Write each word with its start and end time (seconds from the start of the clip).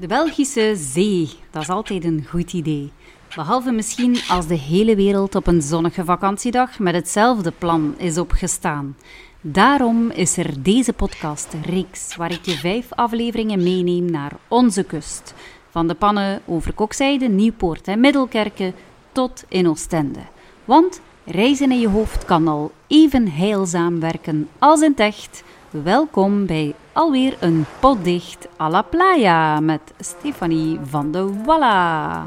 De 0.00 0.06
Belgische 0.06 0.76
zee, 0.76 1.30
dat 1.50 1.62
is 1.62 1.68
altijd 1.68 2.04
een 2.04 2.26
goed 2.28 2.52
idee. 2.52 2.92
Behalve 3.34 3.70
misschien 3.70 4.18
als 4.28 4.46
de 4.46 4.54
hele 4.54 4.96
wereld 4.96 5.34
op 5.34 5.46
een 5.46 5.62
zonnige 5.62 6.04
vakantiedag 6.04 6.78
met 6.78 6.94
hetzelfde 6.94 7.52
plan 7.58 7.94
is 7.96 8.18
opgestaan. 8.18 8.96
Daarom 9.40 10.10
is 10.10 10.36
er 10.36 10.62
deze 10.62 10.92
podcast 10.92 11.54
reeks 11.64 12.16
waar 12.16 12.30
ik 12.30 12.44
je 12.44 12.52
vijf 12.52 12.92
afleveringen 12.92 13.62
meeneem 13.62 14.10
naar 14.10 14.32
onze 14.48 14.82
kust. 14.82 15.34
Van 15.70 15.88
de 15.88 15.94
pannen 15.94 16.40
over 16.46 16.72
Kokzijde, 16.72 17.28
Nieuwpoort 17.28 17.88
en 17.88 18.00
Middelkerken 18.00 18.74
tot 19.12 19.44
in 19.48 19.68
Oostende. 19.68 20.20
Want 20.64 21.00
reizen 21.24 21.72
in 21.72 21.80
je 21.80 21.88
hoofd 21.88 22.24
kan 22.24 22.48
al 22.48 22.72
even 22.86 23.28
heilzaam 23.32 24.00
werken 24.00 24.48
als 24.58 24.80
in 24.80 24.90
het 24.90 25.00
echt. 25.00 25.42
Welkom 25.70 26.46
bij 26.46 26.74
alweer 26.92 27.36
een 27.40 27.64
potdicht 27.80 28.48
à 28.60 28.70
la 28.70 28.82
playa 28.82 29.60
met 29.60 29.80
Stefanie 29.98 30.78
van 30.82 31.12
de 31.12 31.42
Walla. 31.44 32.24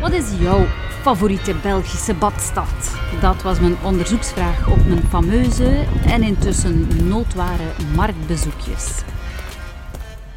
Wat 0.00 0.12
is 0.12 0.32
jouw 0.38 0.64
favoriete 1.02 1.54
Belgische 1.62 2.14
badstad? 2.14 2.96
Dat 3.20 3.42
was 3.42 3.60
mijn 3.60 3.76
onderzoeksvraag 3.82 4.70
op 4.70 4.86
mijn 4.86 5.02
fameuze 5.02 5.84
en 6.06 6.22
intussen 6.22 7.08
noodware 7.08 7.70
marktbezoekjes. 7.94 9.02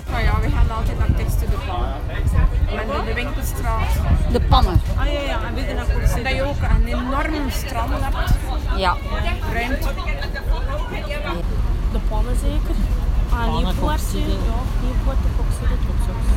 Nou 0.10 0.24
ja, 0.24 0.40
we 0.42 0.50
gaan 0.50 0.78
altijd 0.78 0.98
naar 0.98 1.16
Teksten 1.16 1.50
de 1.50 1.58
Pan. 1.68 1.86
Met 2.76 3.06
de 3.06 3.14
winkelstraat. 3.14 3.88
De 4.32 4.42
pannen. 4.42 4.82
Ah 4.98 5.06
ja, 5.06 5.20
ja, 5.20 5.40
en 5.48 5.54
we 5.54 5.74
naar 5.74 5.86
Kortzee. 5.94 6.24
Dat 6.24 6.34
je 6.34 6.44
ook 6.44 6.62
een 6.62 6.88
enorm 6.88 7.50
strand 7.50 7.92
hebt. 7.94 8.34
Ja. 8.76 8.98
Ruimte. 9.54 9.88
De 11.92 12.00
pannen 12.10 12.36
zeker. 12.36 12.76
Ah, 13.30 13.56
Nieuwpoort. 13.56 14.02
Ja, 14.14 14.20
Nieuwpoort, 14.82 15.18
de 15.24 15.30
Kokzijde, 15.38 15.76
Trotsels. 15.84 16.28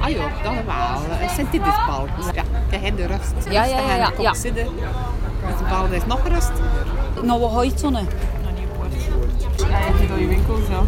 Ah 0.00 0.08
ja, 0.08 0.28
dat 0.42 0.52
wel. 0.52 1.18
Het 1.18 1.30
zijn 1.30 1.62
bal. 1.86 2.06
Ja, 2.34 2.42
je 2.70 2.78
hebt 2.78 2.96
de 2.96 3.06
rust. 3.06 3.50
Ja, 3.50 3.64
ja, 3.64 3.78
ja, 3.78 3.94
ja, 3.94 4.12
ja. 4.18 4.34
Zitten. 4.34 4.66
Met 5.44 5.58
de 5.58 5.64
bal 5.68 5.86
is 5.86 6.06
nog 6.06 6.28
rust. 6.28 6.52
Nou, 7.22 7.40
wat 7.40 7.52
houdt 7.52 7.80
zo'n? 7.80 7.92
Naar 7.92 8.02
Nieuwpoort. 8.54 8.92
Ja, 9.56 9.78
je 9.78 9.84
hebt 9.84 10.10
al 10.10 10.16
je 10.16 10.26
winkels, 10.26 10.68
ja. 10.68 10.80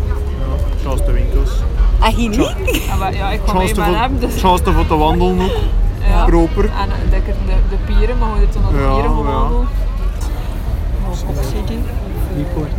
Chance 0.83 1.05
de 1.05 1.13
winkels. 1.13 1.51
Ah, 2.05 2.15
hier 2.15 2.29
niet? 2.29 2.85
Ja, 2.87 2.97
maar, 2.97 3.15
ja 3.15 3.31
ik 3.31 3.41
kom 3.41 3.57
Chance 3.57 3.75
voor, 3.75 3.85
hem, 3.85 4.19
dus... 4.19 4.41
chance 4.41 4.73
voor 4.73 4.87
te 4.87 4.97
wandelen 4.97 5.41
ook. 5.45 5.51
Ja. 6.09 6.25
Proper. 6.25 6.65
En 6.65 6.91
eh, 6.91 7.11
lekker 7.11 7.35
de, 7.47 7.53
de 7.71 7.77
pieren, 7.85 8.19
maar 8.19 8.33
we 8.33 8.39
moeten 8.39 8.61
naar 8.61 8.73
de 8.73 8.79
Ja, 8.79 8.93
pieren 8.93 9.11
gaan 9.11 9.19
ja. 9.27 9.39
wandelen. 9.39 9.69
Of 11.11 11.25
Kokzijde. 11.27 11.73
Nieuwpoort. 12.35 12.71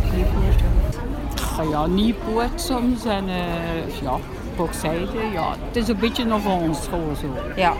Ah 1.58 1.70
ja, 1.70 1.86
Nieuwpoort 1.86 2.60
soms 2.60 3.04
en 3.04 3.28
eh 3.28 4.02
ja, 4.02 4.18
Kokzijde, 4.56 5.06
ja. 5.32 5.54
Het 5.66 5.76
is 5.76 5.88
een 5.88 5.96
beetje 5.98 6.24
nog 6.24 6.42
van 6.42 6.52
ons 6.60 6.78
gewoon 6.88 7.16
zo. 7.16 7.26
Ja. 7.56 7.72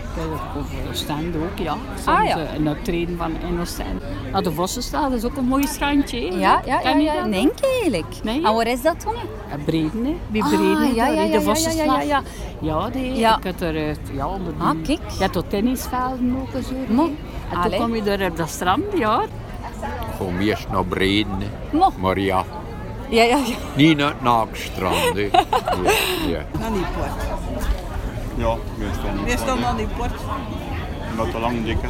Oostende 0.91 1.39
ook, 1.39 1.59
ja. 1.59 1.77
Soms 1.95 2.07
Ah, 2.19 2.25
ja. 2.25 2.39
eh, 2.39 2.55
een 2.55 2.69
optreden 2.69 3.17
van 3.17 3.33
in 3.49 3.61
Oostende. 3.61 4.01
Nou, 4.31 4.43
de 4.45 4.53
Vossenstraat 4.53 5.13
is 5.13 5.25
ook 5.25 5.37
een 5.37 5.45
mooi 5.45 5.67
strandje. 5.67 6.21
Ja, 6.21 6.31
ja, 6.39 6.61
ja, 6.67 6.79
Ken 6.79 6.99
je 6.99 7.05
ja. 7.05 7.15
dat? 7.15 7.27
Nee, 7.27 7.51
eigenlijk. 7.81 8.15
Nee? 8.23 8.45
En 8.45 8.55
waar 8.55 8.67
is 8.67 8.83
dat 8.83 9.03
dan? 9.05 9.15
Eh, 9.15 9.65
Breden, 9.65 10.05
hè. 10.05 10.17
Bij 10.27 10.41
Ah, 10.41 10.49
Breden, 10.49 10.95
ja, 10.95 11.05
daar, 11.07 11.15
ja, 11.15 11.21
ja, 11.21 11.23
ja, 11.23 11.27
de 11.27 11.33
ja, 11.33 11.41
Vossenstraat. 11.41 11.87
ja, 11.87 12.01
ja, 12.03 12.23
Ja, 12.61 12.89
die, 12.91 13.15
Ja. 13.15 13.37
ik 13.39 13.45
had 13.45 13.61
er, 13.61 13.77
eh, 13.77 13.95
ja, 14.13 14.29
onder 14.29 14.53
die, 14.53 14.63
Ah, 14.63 14.75
kijk. 14.85 15.11
Je 15.17 15.23
hebt 15.23 15.37
ook 15.37 15.49
tennisvelden 15.49 16.37
ook 16.41 16.55
en 16.55 16.63
zo. 16.65 16.95
Mo. 16.95 17.11
En 17.53 17.71
toen 17.71 17.81
kom 17.81 17.95
je 17.95 18.03
daar 18.03 18.21
op 18.31 18.37
dat 18.37 18.49
strand, 18.49 18.85
ja. 18.97 19.23
Gewoon 20.17 20.39
eerst 20.39 20.69
naar 20.71 20.85
Breden, 20.85 21.37
hè. 21.39 21.77
Mo. 21.79 21.91
maar 22.01 22.19
ja, 22.19 22.45
Ja, 23.09 23.23
ja, 23.23 23.37
ja. 23.37 23.55
niet 23.75 23.97
naar 23.97 24.09
het 24.09 24.23
Naakstrand. 24.23 24.97
hè. 25.15 25.21
Ja, 25.21 25.45
ja. 26.29 26.45
Naar 26.61 26.71
Nieuwpoort. 26.71 27.11
Ja, 28.37 28.55
meestal 28.79 29.11
niet. 29.15 29.25
Meestal 29.25 29.59
naar 29.59 29.75
Nieuwpoort. 29.75 30.13
Met 31.17 31.31
te 31.31 31.39
lang 31.39 31.65
dikke. 31.65 31.87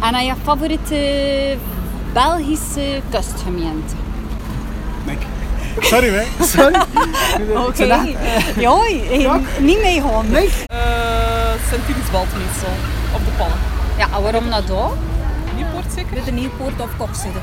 En 0.00 0.14
aan 0.14 0.24
je 0.24 0.34
favoriete 0.42 1.56
Belgische 2.12 3.00
kustgemeente? 3.10 3.94
Sorry, 5.80 6.08
hè. 6.08 6.24
Sorry. 6.44 6.80
Oké. 7.66 7.84
Ja, 8.56 8.78
hey, 8.78 9.40
niet 9.60 9.80
meegaan. 9.80 10.30
Nee. 10.30 10.48
Sint-Irisbald 11.70 12.26
meestal. 12.36 12.72
Op 13.14 13.24
de 13.24 13.30
pannen. 13.36 13.58
Ja, 13.98 14.06
en 14.16 14.22
waarom 14.22 14.48
naar 14.48 14.66
daar? 14.66 14.90
Nieuwpoort 15.56 15.84
zeker? 15.94 16.24
De 16.24 16.32
Nieuwpoort 16.32 16.80
of 16.80 16.96
Kokzijde. 16.98 17.38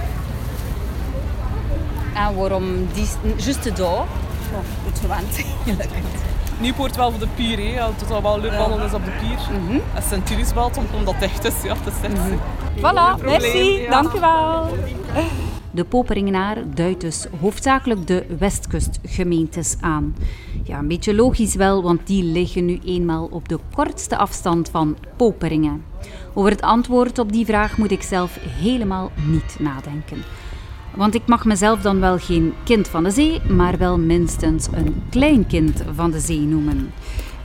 En 2.14 2.36
waarom 2.36 2.64
die, 2.94 3.08
juist 3.38 3.76
daar? 3.78 3.86
Oh, 3.88 4.06
het 4.86 5.00
gewend. 5.00 5.46
Nieuwpoort 6.62 6.96
wel 6.96 7.12
voor 7.12 7.20
de 7.20 7.28
pier, 7.36 7.58
hè. 7.58 7.84
Het 7.86 8.02
is 8.02 8.08
wel 8.22 8.40
leuk 8.40 8.54
wandelen 8.58 8.86
is 8.86 8.94
op 8.94 9.06
de 9.06 9.12
pier. 9.12 9.38
En 9.94 10.04
Sint-Irisbald, 10.10 10.78
om- 10.78 10.86
omdat 10.98 11.14
het 11.14 11.24
echt 11.24 11.44
is. 11.46 11.54
Ja, 11.64 11.76
het 11.84 11.94
is 11.94 12.02
echt. 12.10 12.20
Voilà, 12.78 13.24
merci, 13.26 13.82
ja. 13.82 13.90
dankjewel. 13.90 14.68
De 15.72 15.84
Poperingenaar 15.86 16.58
duidt 16.74 17.02
dus 17.02 17.26
hoofdzakelijk 17.42 18.08
de 18.08 18.26
westkustgemeentes 18.40 19.76
aan. 19.82 20.16
Ja, 20.64 20.78
een 20.80 20.88
beetje 20.88 21.16
logisch 21.16 21.56
wel, 21.56 21.84
want 21.84 22.08
die 22.08 22.24
liggen 22.24 22.66
nu 22.66 22.80
eenmaal 22.86 23.28
op 23.32 23.50
de 23.50 23.60
kortste 23.74 24.18
afstand 24.18 24.70
van 24.70 24.98
Poperingen. 25.16 25.84
Over 26.34 26.52
het 26.52 26.62
antwoord 26.62 27.20
op 27.20 27.32
die 27.32 27.46
vraag 27.46 27.78
moet 27.78 27.92
ik 27.92 28.02
zelf 28.02 28.38
helemaal 28.42 29.12
niet 29.26 29.56
nadenken. 29.60 30.24
Want 30.96 31.16
ik 31.16 31.22
mag 31.26 31.46
mezelf 31.46 31.82
dan 31.82 32.00
wel 32.00 32.18
geen 32.18 32.54
kind 32.64 32.88
van 32.88 33.04
de 33.04 33.12
zee, 33.12 33.42
maar 33.42 33.78
wel 33.78 34.00
minstens 34.00 34.68
een 34.72 35.04
kleinkind 35.10 35.84
van 35.96 36.12
de 36.12 36.20
zee 36.20 36.40
noemen. 36.40 36.92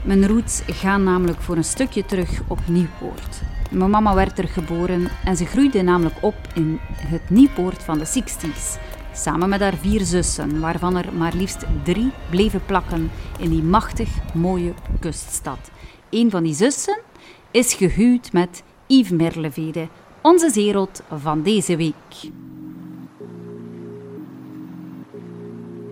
Mijn 0.03 0.27
roots 0.27 0.61
gaan 0.65 1.03
namelijk 1.03 1.41
voor 1.41 1.55
een 1.57 1.63
stukje 1.63 2.05
terug 2.05 2.41
op 2.47 2.59
Nieuwpoort. 2.67 3.41
Mijn 3.71 3.89
mama 3.89 4.13
werd 4.13 4.37
er 4.37 4.47
geboren 4.47 5.07
en 5.25 5.37
ze 5.37 5.45
groeide 5.45 5.81
namelijk 5.81 6.15
op 6.21 6.35
in 6.53 6.79
het 6.97 7.29
Nieuwpoort 7.29 7.83
van 7.83 7.97
de 7.97 8.05
60s. 8.05 8.79
Samen 9.13 9.49
met 9.49 9.59
haar 9.59 9.75
vier 9.75 10.01
zussen, 10.01 10.59
waarvan 10.59 10.97
er 10.97 11.13
maar 11.13 11.33
liefst 11.33 11.65
drie 11.83 12.11
bleven 12.29 12.61
plakken 12.65 13.11
in 13.39 13.49
die 13.49 13.63
machtig 13.63 14.09
mooie 14.33 14.73
kuststad. 14.99 15.71
Een 16.09 16.29
van 16.29 16.43
die 16.43 16.53
zussen 16.53 16.99
is 17.51 17.73
gehuwd 17.73 18.31
met 18.31 18.63
Yves 18.87 19.09
Merlevede, 19.11 19.87
onze 20.21 20.49
zeerot 20.49 21.03
van 21.09 21.41
deze 21.41 21.75
week. 21.75 22.31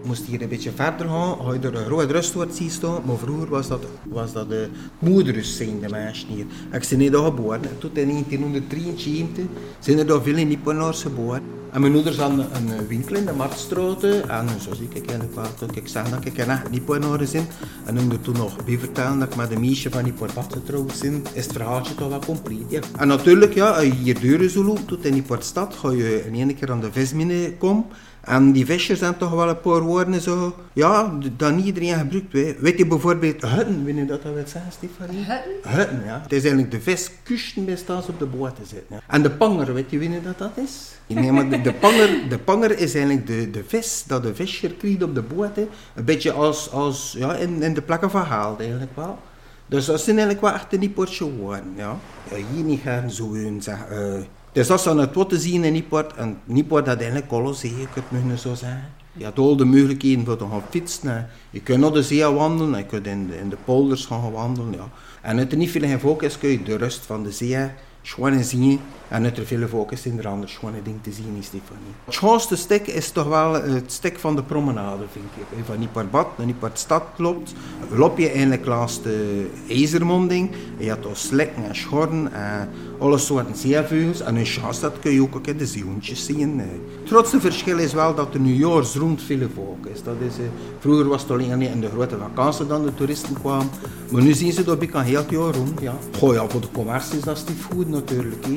Moest 0.04 0.26
hier 0.26 0.42
een 0.42 0.50
beetje 0.50 0.72
verder 0.72 1.08
gaan, 1.08 1.38
ga 1.46 1.54
je 1.54 1.60
er 1.60 1.76
een 1.76 1.86
groot 1.86 2.12
rustwoord 2.12 2.56
zien 2.56 2.70
staan. 2.70 3.02
Maar 3.06 3.18
vroeger 3.18 3.50
was 3.50 3.68
dat, 3.68 3.86
was 4.04 4.34
dat 4.34 4.50
de 4.50 4.68
moederus 5.00 5.58
zijn, 5.58 5.80
de 5.80 5.90
meisjes 5.90 6.28
hier. 6.30 6.46
Ik 6.72 6.98
ben 6.98 7.12
daar 7.12 7.24
geboren. 7.24 7.64
En 7.64 7.78
Tot 7.78 7.98
in 7.98 8.08
1973 8.08 9.46
zijn 9.80 9.98
er 9.98 10.06
daar 10.06 10.22
veel 10.22 10.46
Nipponaars 10.46 11.02
geboren. 11.02 11.42
En 11.72 11.82
mijn 11.82 11.94
moeder 11.94 12.22
had 12.22 12.32
een, 12.32 12.88
winkel 12.88 13.16
in 13.16 13.26
de 13.26 13.34
Marktstraat. 13.34 14.04
En 14.04 14.48
zo 14.62 14.74
zie 14.74 14.88
ik 14.90 14.96
eigenlijk 14.96 15.36
wel, 15.36 15.46
ik 15.74 15.88
zag 15.88 16.10
dat 16.10 16.26
ik 16.26 16.38
een 16.38 16.50
echt 16.50 16.72
Nipponaar 16.72 17.18
ben. 17.18 17.48
En 17.86 17.96
toen 17.96 18.12
er 18.12 18.22
toen 18.22 18.38
nog 18.38 18.66
bij 18.66 18.78
vertellen 18.78 19.20
dat 19.20 19.28
ik 19.28 19.36
met 19.36 19.52
een 19.52 19.60
meisje 19.60 19.90
van 19.90 20.04
Nippoort 20.04 20.32
getrouwd 20.52 21.00
ben, 21.02 21.24
is 21.34 21.44
het 21.44 21.54
verhaaltje 21.54 21.96
toch 21.96 22.10
wel 22.10 22.20
compleet. 22.20 22.66
Ja. 22.70 22.80
En 22.98 23.08
natuurlijk, 23.08 23.54
ja, 23.54 23.70
als 23.70 23.84
je 23.84 23.94
hier 23.94 24.20
deuren 24.20 24.50
zo 24.50 24.64
loopt, 24.64 24.88
tot 24.88 25.06
in 25.06 25.14
Nippoortstad, 25.14 25.76
ga 25.76 25.92
je 25.92 26.26
in 26.26 26.34
één 26.34 26.56
keer 26.56 26.72
aan 26.72 26.82
de 26.82 26.92
vismine 26.92 27.54
komen. 27.58 27.86
En 28.24 28.52
die 28.52 28.66
visjes 28.66 29.00
zijn 29.00 29.18
toch 29.18 29.32
wel 29.32 29.50
een 29.50 29.60
paar 29.60 29.82
woorden 29.82 30.22
zo, 30.22 30.56
ja, 30.74 31.14
dat 31.38 31.56
niet 31.56 31.66
iedereen 31.66 31.98
gebruikt. 31.98 32.34
Weet, 32.34 32.60
weet 32.60 32.78
je 32.78 32.88
bijvoorbeeld 32.88 33.42
hutten, 33.42 33.84
weet 33.86 33.96
je 33.96 34.06
dat 34.06 34.24
dat 34.24 34.34
wil 34.34 34.44
zeggen, 34.48 34.72
Stefanie? 34.72 35.24
Hutten? 35.26 35.72
Hutten, 35.72 36.04
ja. 36.06 36.20
Het 36.22 36.32
is 36.32 36.42
eigenlijk 36.42 36.72
de 36.72 36.82
viskusten 36.82 37.66
bij 37.66 37.76
staan 37.76 38.04
ze 38.04 38.12
op 38.12 38.20
de 38.20 38.26
boten 38.26 38.66
zitten. 38.66 38.96
Ja. 38.96 39.02
En 39.08 39.22
de 39.22 39.32
panger, 39.32 39.74
weet 39.74 39.92
je 39.92 39.98
wie 39.98 40.22
dat 40.22 40.38
dat 40.38 40.52
is? 40.56 40.92
Nee, 41.08 41.32
maar 41.32 41.50
de, 41.50 41.62
de, 41.62 41.74
panger, 41.74 42.30
de 42.30 42.40
panger 42.40 42.72
is 42.80 42.96
eigenlijk 42.96 43.28
de, 43.28 43.52
de 43.52 43.64
vis 43.68 44.04
dat 44.08 44.24
de 44.24 44.36
visser 44.36 44.74
krijgt 44.74 45.04
op 45.04 45.16
de 45.16 45.22
boten. 45.22 45.68
Een 45.96 46.06
beetje 46.06 46.32
als, 46.32 46.72
als 46.72 47.16
ja, 47.18 47.36
in, 47.36 47.62
in 47.62 47.74
de 47.74 47.82
plekken 47.82 48.10
verhaald 48.10 48.60
eigenlijk 48.60 48.92
wel. 48.96 49.20
Dus 49.68 49.86
dat 49.86 50.02
zijn 50.02 50.18
eigenlijk 50.18 50.46
wel 50.46 50.56
echt 50.56 50.74
een 50.74 50.80
Nieportje 50.80 51.32
woorden, 51.32 51.74
ja. 51.76 51.98
ja. 52.30 52.36
Hier 52.54 52.64
niet 52.64 52.82
gaan 52.82 53.12
zo 53.12 53.34
hun 53.34 53.62
zeggen. 53.62 54.16
eh, 54.18 54.22
dus 54.54 54.68
dat 54.68 54.80
is 54.80 54.86
dan 54.86 54.98
het 54.98 55.16
wat 55.16 55.30
te 55.30 55.40
zien 55.40 55.64
in 55.64 55.74
Nieport. 55.74 56.14
En 56.14 56.38
Nieport 56.46 56.86
dat 56.86 56.98
eigenlijk 56.98 57.32
alles 57.32 57.60
zeker, 57.60 58.04
moet 58.10 58.22
je 58.32 58.38
zo 58.38 58.56
zeggen. 58.56 58.90
Je 59.18 59.24
hebt 59.24 59.40
al 59.40 59.56
de 59.56 59.66
mogelijkheden 59.66 60.26
voor 60.26 60.38
te 60.38 60.48
gaan 60.50 60.64
fietsen. 60.70 61.30
Je 61.50 61.60
kunt 61.60 61.80
naar 61.80 61.92
de 61.92 62.04
zee 62.04 62.26
wandelen, 62.26 62.78
je 62.80 62.86
kunt 62.86 63.08
in 63.08 63.28
de, 63.28 63.38
in 63.38 63.50
de 63.50 63.58
polders 63.66 64.06
gaan 64.06 64.32
wandelen. 64.32 64.72
Ja. 64.72 64.90
En 65.22 65.38
uit 65.38 65.52
er 65.52 65.58
niet 65.58 65.72
veel 65.72 65.98
focus 66.00 66.38
kun 66.38 66.50
je 66.50 66.64
de 66.64 66.78
rust 66.78 67.06
van 67.06 67.24
de 67.24 67.32
zee 67.32 67.70
gewoon 68.04 68.44
zien. 68.44 68.80
En 69.08 69.24
uit 69.24 69.38
er 69.38 69.46
veel 69.46 69.68
focus 69.68 70.06
in 70.06 70.20
er 70.20 70.28
andere 70.28 70.52
schone 70.52 70.82
dingen 70.84 71.02
te 71.02 71.12
zien 71.12 71.36
is, 71.40 71.46
Stefanie. 71.46 71.94
Het 72.06 72.14
schoonste 72.14 72.56
stuk 72.56 72.88
is 72.88 73.12
toch 73.12 73.28
wel 73.28 73.54
het 73.54 73.92
stuk 73.92 74.20
van 74.20 74.36
de 74.36 74.44
promenade, 74.44 75.04
vind 75.12 75.26
ik. 75.36 75.66
Van 75.66 75.80
Nieportbad 75.80 76.38
naar 76.38 76.46
Nieportstad 76.46 77.04
loopt. 77.18 77.54
Loop 77.90 78.18
je 78.18 78.30
eigenlijk 78.30 78.66
langs 78.66 79.02
de 79.02 79.50
IJzermonding. 79.68 80.50
Je 80.78 80.88
hebt 80.88 81.06
al 81.06 81.16
slikken 81.16 81.64
en 81.64 81.76
schorren. 81.76 82.34
En 82.34 82.70
alle 83.04 83.18
soorten 83.18 83.56
zeevogels. 83.56 84.22
En 84.22 84.38
in 84.38 84.46
Schaastad 84.46 85.00
kun 85.00 85.12
je 85.12 85.22
ook 85.22 85.36
een 85.48 85.58
de 85.58 85.66
zeeuwtjes 85.66 86.26
zien. 86.26 86.60
Het 86.60 87.10
grootste 87.10 87.40
verschil 87.40 87.78
is 87.78 87.94
wel 87.94 88.16
dat 88.16 88.34
er 88.34 88.40
nu 88.40 88.54
jaars 88.54 88.96
rond 88.96 89.22
veel 89.22 89.48
volk 89.54 89.86
is. 89.86 90.04
Dat 90.04 90.16
is 90.28 90.38
eh, 90.38 90.44
vroeger 90.80 91.08
was 91.08 91.22
het 91.22 91.32
alleen 91.32 91.62
in 91.62 91.80
de 91.82 91.90
grote 91.90 92.18
vakantie 92.18 92.68
dan 92.68 92.84
de 92.86 92.94
toeristen 92.94 93.34
kwamen. 93.42 93.70
Maar 94.12 94.22
nu 94.22 94.34
zien 94.34 94.52
ze 94.52 94.64
dat 94.64 94.82
ik 94.82 94.94
een 94.94 95.02
heel 95.04 95.24
jaar 95.30 95.54
rond. 95.56 95.82
Ja. 95.82 95.94
Ja, 96.34 96.48
voor 96.50 96.62
de 96.62 96.72
commercie 96.72 97.18
is 97.18 97.24
dat 97.24 97.38
stief 97.38 97.66
goed 97.74 97.90
natuurlijk. 97.90 98.46
Eh, 98.46 98.52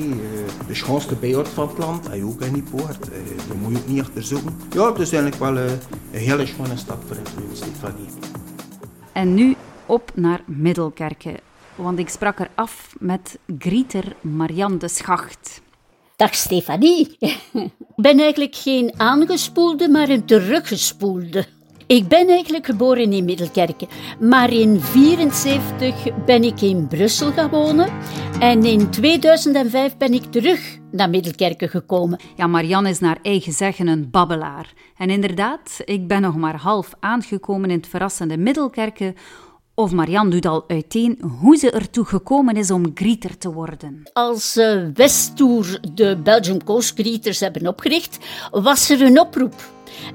De 0.67 0.75
schoonste 0.75 1.15
bijoord 1.15 1.47
van 1.47 1.67
het 1.67 1.77
land, 1.77 2.09
en 2.09 2.25
ook 2.25 2.41
in 2.41 2.53
die 2.53 2.63
poort. 2.71 3.09
Eh, 3.09 3.17
Daar 3.47 3.57
moet 3.61 3.71
je 3.85 3.91
niet 3.93 4.01
achter 4.01 4.23
zoeken. 4.23 4.55
Ja, 4.73 4.87
het 4.89 4.99
is 4.99 5.11
eigenlijk 5.11 5.43
wel 5.43 5.57
een 5.63 5.79
hele 6.11 6.45
schone 6.45 6.77
stad 6.77 6.97
voor 7.07 7.15
het 7.15 7.29
Stefanie. 7.53 8.07
En 9.13 9.33
nu 9.33 9.55
op 9.85 10.11
naar 10.15 10.41
Middelkerke, 10.45 11.39
want 11.77 11.99
ik 11.99 12.09
sprak 12.09 12.39
er 12.39 12.49
af 12.55 12.95
met 12.99 13.39
Grieter 13.57 14.15
Marianne 14.21 14.77
de 14.77 14.87
Schacht. 14.87 15.61
Dag 16.15 16.35
Stefanie. 16.35 17.17
Ik 17.97 18.03
ben 18.03 18.19
eigenlijk 18.19 18.55
geen 18.55 18.93
aangespoelde, 18.97 19.89
maar 19.89 20.09
een 20.09 20.25
teruggespoelde. 20.25 21.45
Ik 21.87 22.07
ben 22.07 22.27
eigenlijk 22.27 22.65
geboren 22.65 23.13
in 23.13 23.25
Middelkerke, 23.25 23.87
maar 24.19 24.53
in 24.53 24.79
1974 24.93 26.23
ben 26.25 26.43
ik 26.43 26.61
in 26.61 26.87
Brussel 26.87 27.31
gaan 27.31 27.49
wonen 27.49 27.89
en 28.39 28.63
in 28.63 28.89
2005 28.89 29.97
ben 29.97 30.13
ik 30.13 30.23
terug 30.23 30.77
naar 30.91 31.09
Middelkerke 31.09 31.67
gekomen. 31.67 32.19
Ja, 32.35 32.47
Marianne 32.47 32.89
is 32.89 32.99
naar 32.99 33.19
eigen 33.21 33.53
zeggen 33.53 33.87
een 33.87 34.09
babbelaar. 34.09 34.73
En 34.97 35.09
inderdaad, 35.09 35.81
ik 35.85 36.07
ben 36.07 36.21
nog 36.21 36.35
maar 36.35 36.55
half 36.55 36.89
aangekomen 36.99 37.69
in 37.69 37.77
het 37.77 37.87
verrassende 37.87 38.37
Middelkerke. 38.37 39.13
Of 39.79 39.91
Marianne 39.91 40.29
doet 40.29 40.45
al 40.45 40.63
uiteen 40.67 41.19
hoe 41.39 41.57
ze 41.57 41.71
ertoe 41.71 42.05
gekomen 42.05 42.55
is 42.55 42.71
om 42.71 42.91
grieter 42.93 43.37
te 43.37 43.51
worden. 43.51 44.03
Als 44.13 44.55
eh, 44.55 44.81
Westtour 44.93 45.79
de 45.93 46.17
Belgium 46.23 46.63
Coast 46.63 46.99
Greeters 46.99 47.39
hebben 47.39 47.67
opgericht, 47.67 48.17
was 48.51 48.89
er 48.89 49.01
een 49.01 49.19
oproep. 49.19 49.53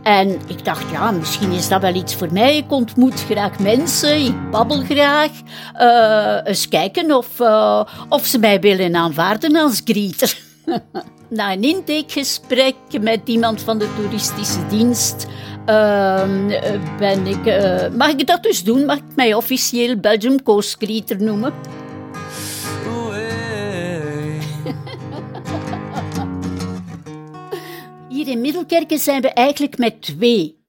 En 0.03 0.29
ik 0.47 0.65
dacht, 0.65 0.91
ja, 0.91 1.11
misschien 1.11 1.51
is 1.51 1.69
dat 1.69 1.81
wel 1.81 1.95
iets 1.95 2.15
voor 2.15 2.33
mij. 2.33 2.57
Ik 2.57 2.73
ontmoet 2.73 3.25
graag 3.25 3.59
mensen, 3.59 4.25
ik 4.25 4.51
babbel 4.51 4.83
graag. 4.83 5.31
Eh, 5.75 6.49
eens 6.51 6.69
kijken 6.69 7.17
of, 7.17 7.41
eh, 7.41 7.85
of 8.09 8.27
ze 8.27 8.39
mij 8.39 8.61
willen 8.61 8.97
aanvaarden 8.97 9.57
als 9.57 9.81
greeter. 9.85 10.39
Na 11.29 11.53
een 11.53 11.63
intakegesprek 11.63 12.75
met 13.01 13.21
iemand 13.25 13.61
van 13.61 13.79
de 13.79 13.89
toeristische 13.97 14.67
dienst 14.67 15.27
ehm, 15.67 16.51
eh, 16.51 16.99
ben 16.99 17.27
ik... 17.27 17.47
eh, 17.47 17.89
mag 17.97 18.09
ik 18.09 18.27
dat 18.27 18.43
dus 18.43 18.65
doen? 18.65 18.85
Mag 18.85 18.97
ik 18.97 19.17
mij 19.17 19.35
officieel 19.35 19.97
Belgium 19.97 20.43
Coast 20.43 20.77
Greeter 20.79 21.23
noemen? 21.23 21.53
Hier 28.09 28.29
in 28.29 28.41
Middelkerke 28.41 28.99
zijn 28.99 29.23
we 29.23 29.29
eigenlijk 29.29 29.79
met 29.79 30.03
twee 30.03 30.62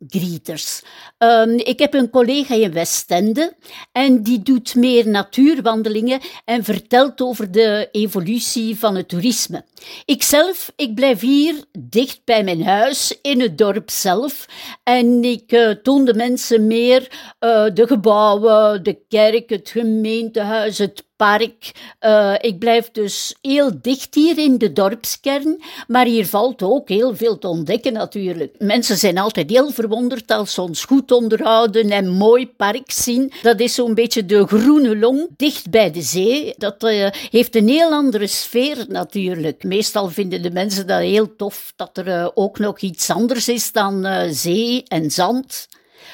Ehm, 1.17 1.49
ik 1.49 1.79
heb 1.79 1.93
een 1.93 2.09
collega 2.09 2.55
in 2.55 2.71
Westende 2.71 3.55
en 3.91 4.23
die 4.23 4.39
doet 4.43 4.75
meer 4.75 5.07
natuurwandelingen 5.07 6.19
en 6.45 6.63
vertelt 6.63 7.21
over 7.21 7.51
de 7.51 7.89
evolutie 7.91 8.79
van 8.79 8.95
het 8.95 9.07
toerisme. 9.07 9.65
Ikzelf, 10.05 10.71
ik 10.75 10.95
blijf 10.95 11.19
hier 11.19 11.55
dicht 11.79 12.21
bij 12.25 12.43
mijn 12.43 12.63
huis, 12.63 13.19
in 13.21 13.41
het 13.41 13.57
dorp 13.57 13.89
zelf. 13.89 14.45
En 14.83 15.23
ik 15.23 15.51
eh, 15.51 15.69
toon 15.69 16.05
de 16.05 16.13
mensen 16.13 16.67
meer 16.67 17.11
eh, 17.39 17.65
de 17.73 17.87
gebouwen, 17.87 18.83
de 18.83 18.97
kerk, 19.07 19.49
het 19.49 19.69
gemeentehuis, 19.69 20.77
het 20.77 21.05
park. 21.23 21.71
Eh, 21.99 22.33
ik 22.39 22.59
blijf 22.59 22.91
dus 22.91 23.35
heel 23.41 23.71
dicht 23.81 24.15
hier 24.15 24.37
in 24.37 24.57
de 24.57 24.73
dorpskern, 24.73 25.61
maar 25.87 26.05
hier 26.05 26.25
valt 26.25 26.61
ook 26.61 26.89
heel 26.89 27.15
veel 27.15 27.37
te 27.37 27.47
ontdekken 27.47 27.93
natuurlijk. 27.93 28.55
Mensen 28.57 28.97
zijn 28.97 29.17
altijd 29.17 29.49
heel 29.49 29.71
verwonderd 29.71 30.31
als 30.31 30.53
ze 30.53 30.61
ons 30.61 30.85
goed 30.85 31.11
onderhouden 31.11 31.89
en 31.91 32.09
mooi 32.09 32.47
park 32.47 32.91
zien. 32.91 33.31
Dat 33.41 33.59
is 33.59 33.73
zo'n 33.73 33.93
beetje 33.93 34.25
de 34.25 34.47
groene 34.47 34.97
long, 34.97 35.27
dicht 35.37 35.69
bij 35.69 35.91
de 35.91 36.01
zee. 36.01 36.53
Dat 36.57 36.83
eh, 36.83 37.11
heeft 37.11 37.55
een 37.55 37.67
heel 37.67 37.91
andere 37.91 38.27
sfeer 38.27 38.85
natuurlijk. 38.87 39.63
Meestal 39.63 40.09
vinden 40.09 40.41
de 40.41 40.51
mensen 40.51 40.87
dat 40.87 40.99
heel 40.99 41.35
tof 41.35 41.73
dat 41.75 41.97
er 41.97 42.07
eh, 42.07 42.27
ook 42.33 42.59
nog 42.59 42.79
iets 42.79 43.09
anders 43.09 43.47
is 43.47 43.71
dan 43.71 44.07
zee 44.31 44.83
en 44.87 45.11
zand. 45.11 45.67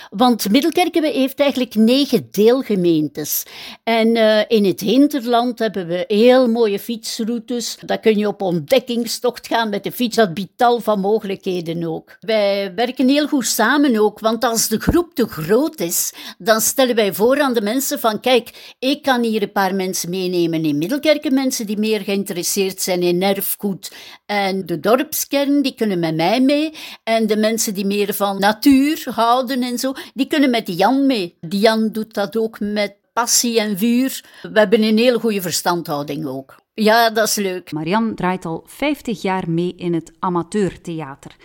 Want 0.09 0.49
Middelkerke 0.51 1.11
heeft 1.13 1.39
eigenlijk 1.39 1.75
negen 1.75 2.27
deelgemeentes. 2.31 3.43
En 3.83 4.15
eh, 4.15 4.43
in 4.47 4.65
het 4.65 4.79
hinterland 4.79 5.59
hebben 5.59 5.87
we 5.87 6.03
heel 6.07 6.47
mooie 6.47 6.79
fietsroutes. 6.79 7.77
Daar 7.85 7.99
kun 7.99 8.17
je 8.17 8.27
op 8.27 8.41
ontdekkingstocht 8.41 9.47
gaan 9.47 9.69
met 9.69 9.83
de 9.83 9.91
fiets. 9.91 10.15
Dat 10.15 10.33
biedt 10.33 10.57
tal 10.57 10.79
van 10.79 10.99
mogelijkheden 10.99 11.83
ook. 11.83 12.17
Wij 12.19 12.73
werken 12.75 13.07
heel 13.07 13.27
goed 13.27 13.45
samen 13.45 13.99
ook, 13.99 14.19
want 14.19 14.43
als 14.43 14.67
de 14.67 14.79
groep 14.79 15.13
te 15.13 15.27
groot 15.27 15.79
is, 15.79 16.13
dan 16.37 16.61
stellen 16.61 16.95
wij 16.95 17.13
voor 17.13 17.41
aan 17.41 17.53
de 17.53 17.61
mensen 17.61 17.99
van 17.99 18.19
kijk, 18.19 18.75
ik 18.79 19.01
kan 19.01 19.23
hier 19.23 19.41
een 19.41 19.51
paar 19.51 19.75
mensen 19.75 20.09
meenemen 20.09 20.65
in 20.65 20.77
Middelkerke, 20.77 21.31
mensen 21.31 21.65
die 21.65 21.77
meer 21.77 22.01
geïnteresseerd 22.01 22.81
zijn 22.81 23.01
in 23.01 23.21
erfgoed. 23.21 23.91
En 24.25 24.65
de 24.65 24.79
dorpskern, 24.79 25.61
die 25.61 25.75
kunnen 25.75 25.99
met 25.99 26.15
mij 26.15 26.41
mee. 26.41 26.73
En 27.03 27.27
de 27.27 27.37
mensen 27.37 27.73
die 27.73 27.85
meer 27.85 28.13
van 28.13 28.39
natuur 28.39 29.03
houden 29.09 29.63
en 29.63 29.78
zo, 29.79 29.93
die 30.13 30.27
kunnen 30.27 30.49
met 30.49 30.77
Jan 30.77 31.05
mee. 31.05 31.37
Die 31.41 31.59
Jan 31.59 31.89
doet 31.91 32.13
dat 32.13 32.37
ook 32.37 32.59
met 32.59 32.95
passie 33.13 33.59
en 33.59 33.77
vuur. 33.77 34.23
We 34.41 34.59
hebben 34.59 34.83
een 34.83 34.97
hele 34.97 35.19
goede 35.19 35.41
verstandhouding 35.41 36.25
ook. 36.25 36.55
Ja, 36.73 37.09
dat 37.09 37.27
is 37.27 37.35
leuk. 37.35 37.71
Marianne 37.71 38.13
draait 38.13 38.45
al 38.45 38.63
50 38.65 39.21
jaar 39.21 39.49
mee 39.49 39.73
in 39.75 39.93
het 39.93 40.11
amateurtheater. 40.19 41.35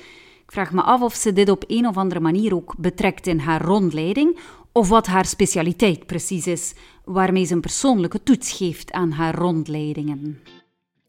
Ik 0.45 0.53
vraag 0.53 0.73
me 0.73 0.83
af 0.83 1.01
of 1.01 1.15
ze 1.15 1.33
dit 1.33 1.49
op 1.49 1.65
een 1.67 1.87
of 1.87 1.97
andere 1.97 2.21
manier 2.21 2.55
ook 2.55 2.75
betrekt 2.79 3.27
in 3.27 3.39
haar 3.39 3.63
rondleiding, 3.63 4.39
of 4.73 4.89
wat 4.89 5.07
haar 5.07 5.25
specialiteit 5.25 6.07
precies 6.07 6.47
is, 6.47 6.75
waarmee 7.05 7.45
ze 7.45 7.55
een 7.55 7.61
persoonlijke 7.61 8.23
toets 8.23 8.53
geeft 8.53 8.93
aan 8.93 9.11
haar 9.11 9.35
rondleidingen. 9.35 10.43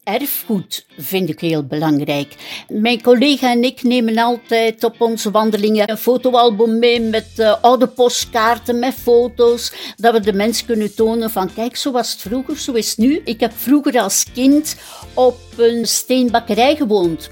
Erfgoed 0.06 0.86
vind 0.98 1.28
ik 1.28 1.40
heel 1.40 1.64
belangrijk. 1.64 2.34
Mijn 2.68 3.02
collega 3.02 3.50
en 3.50 3.62
ik 3.62 3.82
nemen 3.82 4.18
altijd 4.18 4.84
op 4.84 5.00
onze 5.00 5.30
wandelingen 5.30 5.90
een 5.90 5.98
fotoalbum 5.98 6.78
mee 6.78 7.00
met 7.00 7.26
eh, 7.36 7.62
oude 7.62 7.86
postkaarten, 7.86 8.78
met 8.78 8.94
foto's, 8.94 9.72
dat 9.96 10.12
we 10.12 10.20
de 10.20 10.32
mensen 10.32 10.66
kunnen 10.66 10.94
tonen 10.94 11.30
van 11.30 11.54
kijk, 11.54 11.76
zo 11.76 11.92
was 11.92 12.12
het 12.12 12.20
vroeger, 12.20 12.58
zo 12.58 12.72
is 12.72 12.88
het 12.88 12.98
nu. 12.98 13.20
Ik 13.24 13.40
heb 13.40 13.52
vroeger 13.56 14.00
als 14.00 14.24
kind 14.34 14.76
op 15.14 15.38
een 15.56 15.86
steenbakkerij 15.86 16.76
gewoond. 16.76 17.30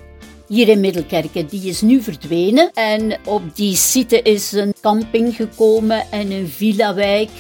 Hier 0.49 0.69
in 0.69 0.81
Middelkerke, 0.81 1.47
die 1.47 1.69
is 1.69 1.81
nu 1.81 2.03
verdwenen. 2.03 2.71
En 2.73 3.19
op 3.25 3.57
die 3.57 3.77
site 3.77 4.23
is 4.23 4.53
een 4.53 4.75
camping 4.81 5.37
gekomen 5.37 6.07
en 6.11 6.31
een 6.31 6.49
villa-wijk. 6.49 7.31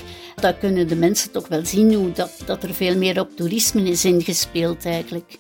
Dat 0.45 0.59
kunnen 0.59 0.89
de 0.89 0.97
mensen 0.97 1.31
toch 1.31 1.49
wel 1.49 1.67
zien 1.67 1.95
hoe 1.95 2.13
dat, 2.13 2.31
dat 2.47 2.63
er 2.63 2.75
veel 2.75 2.97
meer 2.97 3.21
op 3.21 3.37
toerisme 3.37 3.83
is 3.83 4.05
ingespeeld 4.05 4.85
eigenlijk. 4.85 5.39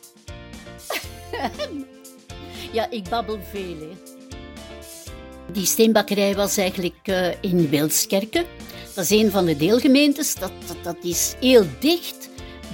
ja, 2.72 2.90
ik 2.90 3.08
babbel 3.08 3.38
veel. 3.50 3.76
Hè. 3.78 4.12
Die 5.52 5.66
steenbakkerij 5.66 6.34
was 6.34 6.56
eigenlijk 6.56 6.96
eh, 7.02 7.28
in 7.40 7.68
Wilskerke. 7.68 8.44
Dat 8.94 9.04
is 9.04 9.10
een 9.10 9.30
van 9.30 9.44
de 9.44 9.56
deelgemeentes. 9.56 10.34
Dat, 10.34 10.52
dat, 10.66 10.76
dat 10.82 11.04
is 11.04 11.34
heel 11.40 11.64
dicht 11.78 12.28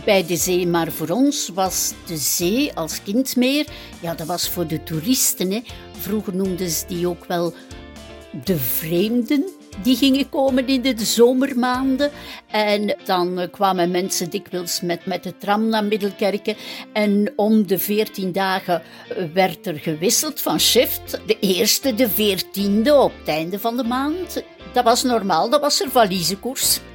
bij 0.05 0.27
de 0.27 0.37
zee. 0.37 0.67
Maar 0.67 0.93
voor 0.93 1.09
ons 1.09 1.51
was 1.55 1.93
de 2.07 2.17
zee 2.17 2.75
als 2.75 3.03
kindmeer, 3.03 3.67
ja, 4.01 4.15
dat 4.15 4.27
was 4.27 4.49
voor 4.49 4.67
de 4.67 4.83
toeristen. 4.83 5.51
Hè. 5.51 5.61
Vroeger 5.99 6.37
noemden 6.37 6.71
ze 6.71 6.87
die 6.87 7.09
ook 7.09 7.25
wel 7.25 7.55
de 8.45 8.57
vreemden. 8.57 9.59
Die 9.83 9.97
gingen 9.97 10.29
komen 10.29 10.67
in 10.67 10.83
de 10.83 11.05
zomermaanden. 11.05 12.11
En 12.47 12.97
dan 13.05 13.39
eh, 13.39 13.51
kwamen 13.51 13.91
mensen 13.91 14.31
dikwijls 14.31 14.81
met, 14.81 15.07
met 15.07 15.23
de 15.23 15.37
tram 15.37 15.69
naar 15.69 15.85
Middelkerke. 15.85 16.57
En 16.93 17.33
om 17.37 17.67
de 17.67 17.79
veertien 17.79 18.33
dagen 18.33 18.83
eh, 19.09 19.25
werd 19.35 19.67
er 19.67 19.79
gewisseld 19.79 20.41
van 20.41 20.61
shift. 20.61 21.21
De 21.27 21.37
eerste, 21.41 21.95
de 21.95 22.09
veertiende 22.09 22.95
op 22.95 23.13
het 23.19 23.29
einde 23.29 23.59
van 23.59 23.77
de 23.77 23.85
maand. 23.85 24.43
Dat 24.73 24.85
was 24.85 25.03
normaal, 25.03 25.51
dat 25.51 25.61
was 25.61 25.81
er 25.81 25.91
valiezenkoers. 25.91 26.81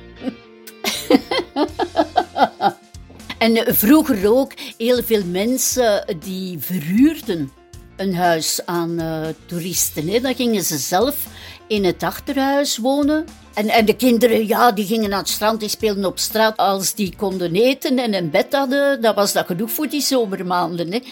En 3.37 3.55
eh, 3.55 3.73
vroeger 3.73 4.31
ook 4.31 4.51
heel 4.77 5.03
veel 5.03 5.23
mensen 5.25 6.17
die 6.19 6.59
verhuurden 6.59 7.51
een 7.95 8.15
huis 8.15 8.65
aan 8.65 8.99
toeristen. 9.45 10.07
Hè. 10.07 10.19
Dan 10.19 10.35
gingen 10.35 10.63
ze 10.63 10.77
zelf 10.77 11.15
in 11.67 11.83
het 11.83 12.03
achterhuis 12.03 12.77
wonen. 12.77 13.25
En, 13.53 13.67
en 13.67 13.85
de 13.85 13.95
kinderen, 13.95 14.47
ja, 14.47 14.71
die 14.71 14.85
gingen 14.85 15.09
naar 15.09 15.19
het 15.19 15.29
strand, 15.29 15.59
die 15.59 15.69
speelden 15.69 16.05
op 16.05 16.19
straat. 16.19 16.57
Als 16.57 16.93
die 16.93 17.15
konden 17.17 17.55
eten 17.55 17.97
en 17.97 18.13
een 18.13 18.29
bed 18.29 18.53
hadden, 18.53 19.01
dan 19.01 19.15
was 19.15 19.33
dat 19.33 19.45
genoeg 19.45 19.71
voor 19.71 19.89
die 19.89 20.01
zomermaanden. 20.01 20.91
Hè. 20.91 20.99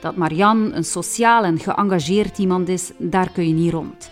Dat 0.00 0.16
Marianne 0.16 0.74
een 0.74 0.84
sociaal 0.84 1.44
en 1.44 1.58
geëngageerd 1.58 2.38
iemand 2.38 2.68
is, 2.68 2.90
daar 2.98 3.30
kun 3.30 3.48
je 3.48 3.54
niet 3.54 3.72
rond. 3.72 4.08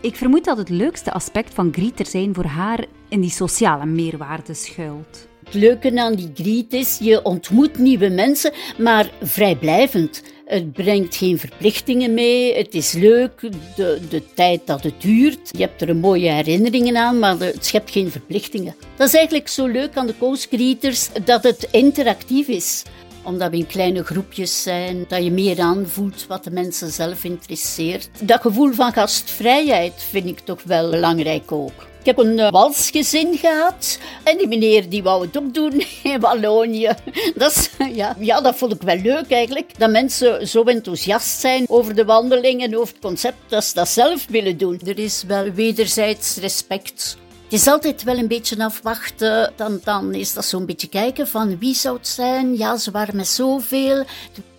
Ik 0.00 0.16
vermoed 0.16 0.44
dat 0.44 0.58
het 0.58 0.68
leukste 0.68 1.12
aspect 1.12 1.54
van 1.54 1.72
Grieter 1.72 2.06
zijn 2.06 2.34
voor 2.34 2.44
haar 2.44 2.84
in 3.08 3.20
die 3.20 3.30
sociale 3.30 3.86
meerwaarde 3.86 4.54
schuilt. 4.54 5.28
Het 5.46 5.54
leuke 5.54 6.00
aan 6.00 6.14
die 6.14 6.30
griet 6.34 6.72
is, 6.72 6.98
je 7.00 7.22
ontmoet 7.24 7.78
nieuwe 7.78 8.08
mensen, 8.08 8.52
maar 8.78 9.10
vrijblijvend. 9.22 10.22
Het 10.46 10.72
brengt 10.72 11.16
geen 11.16 11.38
verplichtingen 11.38 12.14
mee, 12.14 12.54
het 12.54 12.74
is 12.74 12.92
leuk, 12.92 13.40
de, 13.76 14.00
de 14.08 14.22
tijd 14.34 14.60
dat 14.64 14.82
het 14.82 15.00
duurt. 15.00 15.48
Je 15.50 15.62
hebt 15.62 15.82
er 15.82 15.96
mooie 15.96 16.30
herinneringen 16.30 16.96
aan, 16.96 17.18
maar 17.18 17.38
het 17.38 17.66
schept 17.66 17.90
geen 17.90 18.10
verplichtingen. 18.10 18.74
Dat 18.96 19.08
is 19.08 19.14
eigenlijk 19.14 19.48
zo 19.48 19.66
leuk 19.66 19.96
aan 19.96 20.06
de 20.06 20.18
Coast 20.18 20.46
Greeters, 20.50 21.08
dat 21.24 21.42
het 21.42 21.68
interactief 21.70 22.48
is 22.48 22.82
omdat 23.22 23.50
we 23.50 23.56
in 23.56 23.66
kleine 23.66 24.04
groepjes 24.04 24.62
zijn, 24.62 25.04
dat 25.08 25.24
je 25.24 25.30
meer 25.30 25.60
aanvoelt 25.60 26.26
wat 26.26 26.44
de 26.44 26.50
mensen 26.50 26.90
zelf 26.90 27.24
interesseert. 27.24 28.08
Dat 28.22 28.40
gevoel 28.40 28.72
van 28.72 28.92
gastvrijheid 28.92 30.06
vind 30.10 30.26
ik 30.26 30.38
toch 30.38 30.62
wel 30.62 30.90
belangrijk 30.90 31.52
ook. 31.52 31.86
Ik 32.06 32.16
heb 32.16 32.26
een 32.26 32.38
uh, 32.38 32.50
walsgezin 32.50 33.38
gehad 33.38 33.98
en 34.22 34.38
die 34.38 34.48
meneer 34.48 34.88
die 34.88 35.02
wou 35.02 35.26
het 35.26 35.38
ook 35.38 35.54
doen 35.54 35.82
in 36.02 36.20
Wallonië. 36.20 36.90
Dat, 37.34 37.70
ja, 37.92 38.16
ja, 38.18 38.40
dat 38.40 38.56
vond 38.56 38.74
ik 38.74 38.82
wel 38.82 38.96
leuk 38.96 39.30
eigenlijk. 39.30 39.78
Dat 39.78 39.90
mensen 39.90 40.48
zo 40.48 40.62
enthousiast 40.62 41.40
zijn 41.40 41.64
over 41.68 41.94
de 41.94 42.04
wandeling 42.04 42.62
en 42.62 42.76
over 42.76 42.94
het 42.94 43.02
concept 43.02 43.36
dat 43.48 43.64
ze 43.64 43.74
dat 43.74 43.88
zelf 43.88 44.26
willen 44.28 44.56
doen. 44.56 44.80
Er 44.84 44.98
is 44.98 45.24
wel 45.26 45.52
wederzijds 45.52 46.36
respect. 46.36 47.16
Het 47.46 47.54
is 47.54 47.66
altijd 47.66 48.02
wel 48.02 48.18
een 48.18 48.28
beetje 48.28 48.64
afwachten. 48.64 49.52
Dan, 49.56 49.80
dan 49.84 50.14
is 50.14 50.34
dat 50.34 50.44
zo'n 50.44 50.66
beetje 50.66 50.88
kijken 50.88 51.28
van 51.28 51.58
wie 51.58 51.74
zou 51.74 51.96
het 51.96 52.08
zijn. 52.08 52.56
Ja, 52.56 52.76
ze 52.76 52.90
waren 52.90 53.16
met 53.16 53.28
zoveel. 53.28 54.04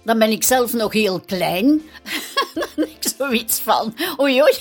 Dan 0.03 0.19
ben 0.19 0.31
ik 0.31 0.43
zelf 0.43 0.73
nog 0.73 0.93
heel 0.93 1.19
klein. 1.19 1.81
dan 2.75 2.85
ik 2.85 3.13
zoiets 3.17 3.59
van, 3.59 3.93
oei 4.19 4.41
oei, 4.41 4.53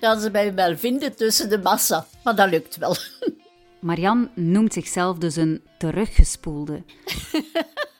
gaan 0.00 0.20
ze 0.20 0.30
mij 0.30 0.54
wel 0.54 0.76
vinden 0.76 1.16
tussen 1.16 1.48
de 1.48 1.58
massa. 1.58 2.06
Maar 2.24 2.36
dat 2.36 2.50
lukt 2.50 2.76
wel. 2.76 2.96
Marianne 3.80 4.28
noemt 4.34 4.72
zichzelf 4.72 5.18
dus 5.18 5.36
een 5.36 5.62
teruggespoelde. 5.78 6.82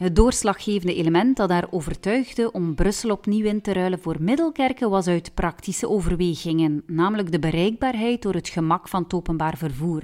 Het 0.00 0.16
doorslaggevende 0.16 0.94
element 0.94 1.36
dat 1.36 1.50
haar 1.50 1.66
overtuigde 1.70 2.52
om 2.52 2.74
Brussel 2.74 3.10
opnieuw 3.10 3.44
in 3.44 3.60
te 3.60 3.72
ruilen 3.72 4.00
voor 4.00 4.16
Middelkerken 4.20 4.90
was 4.90 5.06
uit 5.06 5.34
praktische 5.34 5.88
overwegingen, 5.88 6.82
namelijk 6.86 7.32
de 7.32 7.38
bereikbaarheid 7.38 8.22
door 8.22 8.34
het 8.34 8.48
gemak 8.48 8.88
van 8.88 9.02
het 9.02 9.14
openbaar 9.14 9.56
vervoer. 9.56 10.02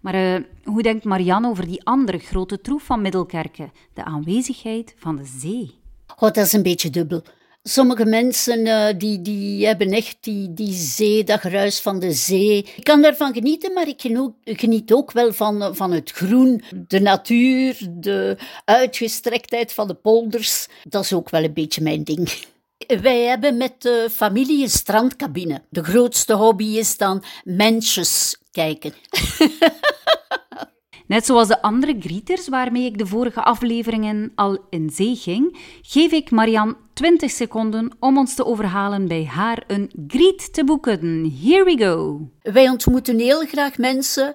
Maar 0.00 0.14
uh, 0.14 0.44
hoe 0.64 0.82
denkt 0.82 1.04
Marianne 1.04 1.48
over 1.48 1.66
die 1.66 1.84
andere 1.84 2.18
grote 2.18 2.60
troef 2.60 2.82
van 2.82 3.02
Middelkerken, 3.02 3.72
de 3.92 4.04
aanwezigheid 4.04 4.94
van 4.98 5.16
de 5.16 5.24
zee? 5.24 5.74
Oh, 6.08 6.18
dat 6.18 6.36
is 6.36 6.52
een 6.52 6.62
beetje 6.62 6.90
dubbel. 6.90 7.22
Sommige 7.68 8.04
mensen 8.04 8.66
uh, 8.66 8.86
die, 8.96 9.22
die 9.22 9.66
hebben 9.66 9.90
echt 9.90 10.16
die, 10.20 10.54
die 10.54 10.72
zee, 10.72 11.24
dat 11.24 11.40
geruis 11.40 11.80
van 11.80 11.98
de 11.98 12.12
zee. 12.12 12.58
Ik 12.76 12.84
kan 12.84 13.02
daarvan 13.02 13.34
genieten, 13.34 13.72
maar 13.72 13.88
ik 13.88 14.00
geniet 14.44 14.92
ook 14.92 15.12
wel 15.12 15.32
van, 15.32 15.76
van 15.76 15.92
het 15.92 16.10
groen, 16.10 16.62
de 16.88 17.00
natuur, 17.00 17.76
de 17.90 18.36
uitgestrektheid 18.64 19.72
van 19.72 19.86
de 19.86 19.94
polders. 19.94 20.68
Dat 20.82 21.04
is 21.04 21.12
ook 21.12 21.30
wel 21.30 21.44
een 21.44 21.52
beetje 21.52 21.82
mijn 21.82 22.04
ding. 22.04 22.32
Wij 23.00 23.20
hebben 23.20 23.56
met 23.56 23.82
de 23.82 24.08
familie 24.12 24.62
een 24.62 24.70
strandcabine. 24.70 25.62
De 25.68 25.84
grootste 25.84 26.34
hobby 26.34 26.64
is 26.64 26.96
dan 26.96 27.24
mensjes 27.44 28.36
kijken. 28.50 28.92
Net 31.06 31.26
zoals 31.26 31.48
de 31.48 31.62
andere 31.62 31.96
greeters 32.00 32.48
waarmee 32.48 32.84
ik 32.84 32.98
de 32.98 33.06
vorige 33.06 33.42
afleveringen 33.42 34.32
al 34.34 34.66
in 34.70 34.90
zee 34.90 35.16
ging, 35.16 35.58
geef 35.82 36.12
ik 36.12 36.30
Marianne 36.30 36.76
20 36.92 37.30
seconden 37.30 37.96
om 38.00 38.18
ons 38.18 38.34
te 38.34 38.44
overhalen 38.44 39.08
bij 39.08 39.24
haar 39.24 39.64
een 39.66 39.90
greet 40.06 40.52
te 40.52 40.64
boeken. 40.64 41.32
Here 41.42 41.64
we 41.64 41.76
go. 41.78 42.20
Wij 42.42 42.68
ontmoeten 42.68 43.18
heel 43.18 43.46
graag 43.46 43.78
mensen. 43.78 44.32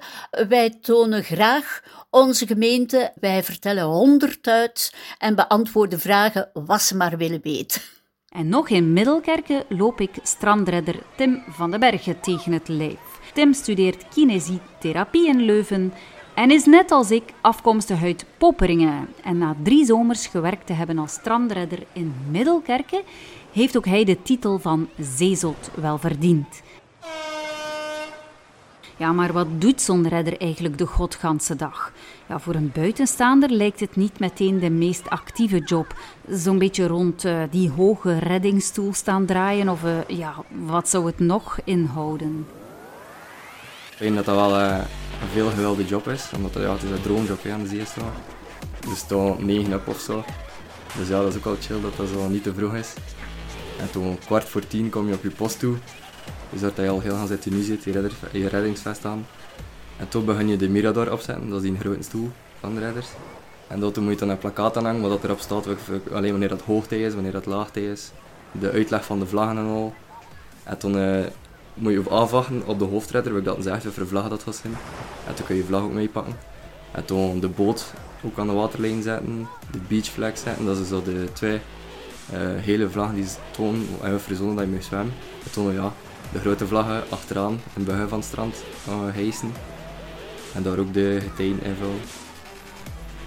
Wij 0.48 0.70
tonen 0.82 1.24
graag 1.24 1.84
onze 2.10 2.48
gemeente. 2.48 3.12
Wij 3.20 3.44
vertellen 3.44 3.84
honderd 3.84 4.48
uit 4.48 4.96
en 5.18 5.36
beantwoorden 5.36 6.00
vragen 6.00 6.50
wat 6.54 6.82
ze 6.82 6.96
maar 6.96 7.18
willen 7.18 7.42
weten. 7.44 7.82
En 8.30 8.50
nog 8.50 8.70
in 8.70 8.94
Middelkerken 8.94 9.64
loop 9.70 10.02
ik 10.02 10.12
strandredder 10.24 10.96
Tim 11.18 11.44
van 11.48 11.72
den 11.72 11.80
Bergen 11.80 12.20
tegen 12.20 12.52
het 12.52 12.68
lijf. 12.68 13.00
Tim 13.34 13.54
studeert 13.54 14.08
kinesietherapie 14.08 15.28
in 15.28 15.42
Leuven 15.42 15.94
en 16.34 16.52
is 16.52 16.66
net 16.66 16.92
als 16.92 17.12
ik 17.12 17.24
afkomstig 17.42 18.04
uit 18.04 18.26
Popperingen. 18.38 19.08
En 19.24 19.38
na 19.38 19.56
drie 19.64 19.86
zomers 19.86 20.28
gewerkt 20.28 20.66
te 20.66 20.74
hebben 20.74 20.98
als 20.98 21.14
strandredder 21.14 21.80
in 21.94 22.14
Middelkerken, 22.30 23.02
heeft 23.52 23.78
ook 23.78 23.86
hij 23.86 24.04
de 24.04 24.22
titel 24.22 24.60
van 24.60 24.90
zeezot 24.98 25.70
wel 25.76 25.98
verdiend. 25.98 26.62
Ja, 28.98 29.12
maar 29.12 29.34
wat 29.34 29.48
doet 29.62 29.82
zo'n 29.82 30.08
redder 30.08 30.38
eigenlijk 30.38 30.78
de 30.78 30.86
godganse 30.86 31.56
dag? 31.56 31.92
Ja, 32.28 32.40
voor 32.40 32.56
een 32.56 32.72
buitenstaander 32.74 33.50
lijkt 33.50 33.80
het 33.80 33.96
niet 33.96 34.20
meteen 34.20 34.60
de 34.60 34.70
meest 34.70 35.10
actieve 35.10 35.60
job. 35.60 35.96
Zo'n 36.30 36.58
beetje 36.58 36.88
rond 36.88 37.26
uh, 37.26 37.42
die 37.50 37.70
hoge 37.70 38.18
reddingsstoel 38.18 38.94
staan 38.94 39.26
draaien 39.26 39.70
of 39.70 39.84
uh, 39.84 39.92
ja, 40.08 40.34
wat 40.66 40.90
zou 40.90 41.06
het 41.06 41.20
nog 41.20 41.60
inhouden? 41.64 42.46
Denk 44.02 44.16
dat 44.16 44.26
dat 44.26 44.36
wel 44.36 44.60
uh, 44.60 44.78
een 45.22 45.28
veel 45.34 45.50
gewilde 45.50 45.86
job 45.86 46.08
is, 46.08 46.30
omdat 46.36 46.54
ja, 46.54 46.74
het 46.74 46.84
is 46.84 46.90
een 46.90 47.02
droomjob 47.02 47.46
aan 47.46 47.64
de 47.64 47.68
zee 47.68 47.86
staan. 47.86 48.14
Dus 48.90 49.04
toch 49.04 49.40
9 49.40 49.72
up 49.72 49.88
of 49.88 50.00
zo. 50.00 50.24
Dus 50.98 51.08
ja, 51.08 51.22
dat 51.22 51.32
is 51.32 51.38
ook 51.38 51.44
wel 51.44 51.56
chill 51.60 51.82
dat 51.82 51.98
dat 51.98 52.08
zo 52.08 52.28
niet 52.28 52.44
te 52.44 52.54
vroeg 52.54 52.76
is. 52.76 52.94
En 53.80 53.92
toen 53.92 54.18
kwart 54.26 54.50
voor 54.50 54.68
tien 54.68 54.90
kom 54.90 55.08
je 55.08 55.14
op 55.14 55.24
je 55.24 55.30
post 55.30 55.60
toe. 55.60 55.76
Je 56.50 56.60
zorgt 56.60 56.76
dat 56.76 56.86
je 56.86 56.92
al 56.92 57.00
heel 57.00 57.16
gaan 57.16 57.28
zitten 57.28 57.54
nu 57.54 57.62
zit, 57.62 57.84
je, 57.84 58.10
je 58.32 58.48
reddingsvest 58.48 59.06
aan. 59.06 59.26
En 59.98 60.10
toen 60.10 60.26
begin 60.26 60.48
je 60.48 60.58
de 60.58 60.70
Mirador 60.70 61.12
opzetten, 61.12 61.50
dat 61.50 61.64
is 61.64 61.70
die 61.70 61.80
grote 61.80 62.04
stoel 62.04 62.30
van 62.60 62.74
de 62.74 62.80
redders. 62.80 63.08
En 63.68 63.80
dat 63.80 63.98
moet 63.98 64.12
je 64.12 64.20
dan 64.20 64.30
een 64.30 64.38
plakkaat 64.38 64.78
aan 64.78 64.86
hangen, 64.86 65.10
wat 65.10 65.24
erop 65.24 65.40
staat, 65.40 65.68
alleen 66.12 66.32
wanneer 66.32 66.50
dat 66.50 66.62
hoogtij 66.62 67.02
is, 67.02 67.14
wanneer 67.14 67.32
dat 67.32 67.46
laagtij 67.46 67.84
is. 67.84 68.12
De 68.52 68.72
uitleg 68.72 69.06
van 69.06 69.20
de 69.20 69.26
vlaggen 69.26 69.58
en 69.58 69.66
al. 69.66 69.94
En 70.64 70.78
toen 70.78 70.96
moet 71.74 71.92
je 71.92 72.10
afwachten 72.10 72.64
op 72.66 72.80
de 72.80 72.86
hoofdredder, 72.86 73.32
wat 73.32 73.42
ik 73.42 73.48
dat 73.48 73.64
zegt, 73.64 73.94
voor 73.94 74.08
vlaggen 74.08 74.30
dat 74.30 74.44
gaat 74.44 74.56
zijn. 74.56 74.74
En 75.28 75.36
toen 75.36 75.46
kun 75.46 75.56
je 75.56 75.62
je 75.62 75.68
vlag 75.68 75.82
ook 75.82 75.94
meepakken. 75.94 76.36
En 76.92 77.06
toen 77.06 77.40
de 77.40 77.50
boot 77.50 77.94
ook 78.24 78.40
aan 78.40 78.48
de 78.48 78.54
waterlijn 78.54 79.02
zetten, 79.02 79.48
de 79.72 79.80
beach 79.88 80.06
flag 80.06 80.38
zetten, 80.38 80.66
dat 80.66 80.78
is 80.78 80.88
zo 80.88 81.04
de 81.04 81.28
twee 81.34 81.60
uh, 82.34 82.40
hele 82.40 82.90
vlaggen 82.90 83.16
die 83.16 83.26
tonen 83.52 83.88
en 84.02 84.22
verzonnen 84.22 84.56
dat 84.56 84.66
je 84.66 84.72
mag 84.72 84.84
zwemmen. 84.84 85.14
En 85.44 85.52
toen 85.52 85.74
ja, 85.74 85.94
de 86.32 86.40
grote 86.40 86.68
vlaggen 86.68 87.04
achteraan 87.10 87.60
in 87.76 87.86
het 87.88 88.10
van 88.10 88.20
het 88.20 88.28
strand 88.28 88.64
uh, 88.88 89.14
hijsen. 89.14 89.52
En 90.54 90.64
daar 90.64 90.80
ook 90.80 90.94
de 90.94 91.18
getijden 91.22 91.64
invullen. 91.64 92.02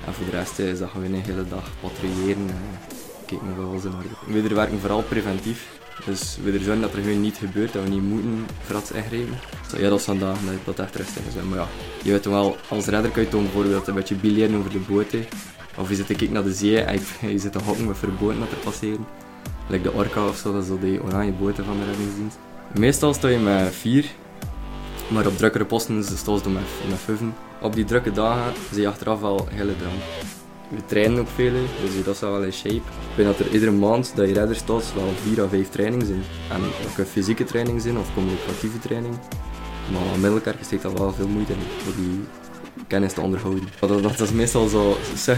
En 0.06 0.14
voor 0.14 0.24
de 0.24 0.30
rest 0.30 0.58
is 0.58 0.78
dat 0.78 0.90
gewoon 0.90 1.12
een 1.12 1.22
hele 1.22 1.48
dag 1.48 1.70
patrouilleren 1.80 2.48
en 2.48 2.78
kijken 3.26 3.48
we 3.48 3.62
wel 3.62 3.72
eens 3.72 3.84
in 3.84 3.94
orde. 3.94 4.48
We 4.48 4.54
werken 4.54 4.80
vooral 4.80 5.02
preventief. 5.02 5.82
Dus 6.06 6.38
we 6.42 6.52
er 6.52 6.60
zorgen 6.60 6.80
dat 6.80 6.94
er 6.94 7.02
gewoon 7.02 7.20
niet 7.20 7.36
gebeurt, 7.36 7.72
dat 7.72 7.82
we 7.82 7.88
niet 7.88 8.02
moeten 8.02 8.46
frats 8.64 8.90
ingrijpen. 8.90 9.38
Ja, 9.76 9.88
dat 9.88 9.98
is 9.98 10.04
vandaag 10.04 10.38
dat 10.64 10.78
echt 10.78 10.96
rustig 10.96 11.22
is. 11.28 11.42
Maar 11.48 11.58
ja, 11.58 11.66
je 12.02 12.10
weet 12.10 12.24
wel, 12.24 12.56
als 12.68 12.86
redder 12.86 13.10
kan 13.10 13.22
je 13.22 13.28
bijvoorbeeld 13.28 13.86
een 13.86 13.94
beetje 13.94 14.14
bileren 14.14 14.58
over 14.58 14.70
de 14.70 14.78
boten. 14.78 15.24
Of 15.76 15.88
je 15.88 15.94
zit 15.94 16.06
te 16.06 16.14
kijken 16.14 16.34
naar 16.34 16.44
de 16.44 16.54
zee 16.54 16.80
en 16.80 17.00
je 17.32 17.38
zit 17.38 17.52
te 17.52 17.58
hokken 17.58 17.86
met 17.86 17.98
verboden 17.98 18.38
dat 18.38 18.50
er 18.50 18.56
passeren. 18.56 19.06
Like 19.68 19.82
de 19.82 19.92
Orca 19.92 20.28
of 20.28 20.36
zo, 20.36 20.52
dat 20.52 20.62
is 20.62 20.68
zo 20.68 20.78
die 20.78 21.02
oranje 21.02 21.32
boten 21.32 21.64
van 21.64 21.78
de 21.78 21.84
reddingsdienst. 21.84 22.38
Meestal 22.78 23.14
sta 23.14 23.28
je 23.28 23.38
met 23.38 23.74
vier, 23.74 24.10
maar 25.08 25.26
op 25.26 25.36
drukkere 25.36 25.64
posten 25.64 26.04
staan 26.04 26.38
ze 26.38 26.50
met, 26.50 26.62
met. 26.88 27.18
Op 27.60 27.74
die 27.74 27.84
drukke 27.84 28.12
dagen 28.12 28.52
zie 28.72 28.80
je 28.80 28.88
achteraf 28.88 29.20
wel 29.20 29.46
hele 29.50 29.76
drank. 29.76 30.02
We 30.74 30.84
trainen 30.86 31.18
ook 31.18 31.28
veel, 31.34 31.52
dus 31.52 32.04
dat 32.04 32.14
is 32.14 32.20
wel 32.20 32.42
in 32.42 32.52
shape. 32.52 32.74
Ik 32.74 33.16
weet 33.16 33.26
dat 33.26 33.38
er 33.38 33.52
iedere 33.52 33.70
maand 33.70 34.12
dat 34.16 34.28
je 34.28 34.34
redder 34.34 34.56
staat 34.56 34.92
wel 34.94 35.12
vier 35.22 35.44
of 35.44 35.50
vijf 35.50 35.68
trainingen 35.68 36.06
zijn. 36.06 36.22
En 36.50 36.60
ook 36.64 37.06
fysieke 37.06 37.44
training 37.44 37.80
zijn 37.80 37.98
of 37.98 38.14
communicatieve 38.14 38.78
training. 38.78 39.14
Maar 39.92 40.12
aan 40.12 40.20
middelkerk 40.20 40.56
steekt 40.64 40.82
dat 40.82 40.98
wel 40.98 41.12
veel 41.12 41.28
moeite 41.28 41.52
in, 41.52 41.58
voor 41.84 41.94
die 41.96 42.20
kennis 42.86 43.12
te 43.12 43.20
onderhouden. 43.20 43.64
Dat, 43.80 44.02
dat 44.02 44.20
is 44.20 44.32
meestal 44.32 44.68
zo, 44.68 44.96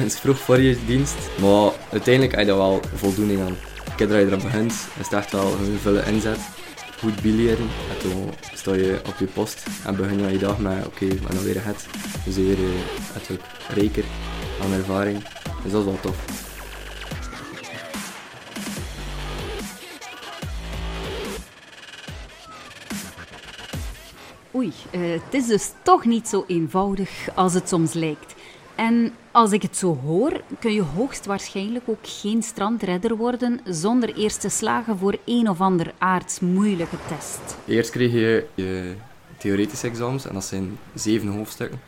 vroeg 0.09 0.39
voor 0.39 0.61
je 0.61 0.77
dienst, 0.87 1.17
maar 1.41 1.71
uiteindelijk 1.93 2.35
heb 2.35 2.41
je 2.41 2.47
daar 2.47 2.57
wel 2.57 2.81
voldoening 2.95 3.41
aan. 3.41 3.57
Dat 3.97 4.09
je 4.09 4.27
erop 4.27 4.43
begint, 4.43 4.73
is 4.73 5.05
het 5.05 5.13
echt 5.13 5.33
wel 5.33 5.53
een 5.53 5.79
vullen 5.79 6.07
inzet 6.07 6.39
goed 6.99 7.23
bileren. 7.23 7.69
En 7.91 7.99
toen 7.99 8.31
sta 8.55 8.75
je 8.75 9.01
op 9.07 9.15
je 9.19 9.25
post 9.25 9.67
en 9.85 9.97
begin 9.97 10.31
je 10.33 10.39
dag 10.39 10.59
met 10.59 10.87
oké, 10.87 10.87
okay, 10.87 11.09
we 11.09 11.35
gaan 11.35 11.45
weer 11.45 11.65
het. 11.65 11.87
Dus 12.25 12.37
weer 12.37 12.59
uh, 12.59 13.39
rijker 13.75 14.05
aan 14.63 14.73
ervaring. 14.73 15.23
Dus 15.63 15.73
dat 15.73 15.81
is 15.81 15.87
wel 15.87 16.01
tof. 16.01 16.45
Oei, 24.55 24.73
uh, 24.91 25.13
het 25.13 25.35
is 25.35 25.47
dus 25.47 25.71
toch 25.83 26.05
niet 26.05 26.29
zo 26.29 26.45
eenvoudig 26.47 27.29
als 27.35 27.55
het 27.55 27.69
soms 27.69 27.93
lijkt. 27.93 28.35
En 28.75 29.13
als 29.31 29.53
ik 29.53 29.63
het 29.63 29.77
zo 29.77 29.99
hoor, 30.05 30.41
kun 30.59 30.73
je 30.73 30.83
hoogstwaarschijnlijk 30.83 31.85
ook 31.89 31.99
geen 32.03 32.43
strandredder 32.43 33.17
worden 33.17 33.61
zonder 33.65 34.15
eerst 34.15 34.41
te 34.41 34.49
slagen 34.49 34.99
voor 34.99 35.19
een 35.25 35.49
of 35.49 35.61
ander 35.61 35.93
aards 35.99 36.41
moeilijke 36.41 36.97
test. 37.09 37.57
Eerst 37.67 37.91
kreeg 37.91 38.13
je 38.13 38.47
je 38.55 38.95
theoretische 39.39 39.87
examens 39.87 40.27
en 40.27 40.35
dat 40.35 40.45
zijn 40.45 40.79
zeven 40.95 41.29
hoofdstukken. 41.29 41.81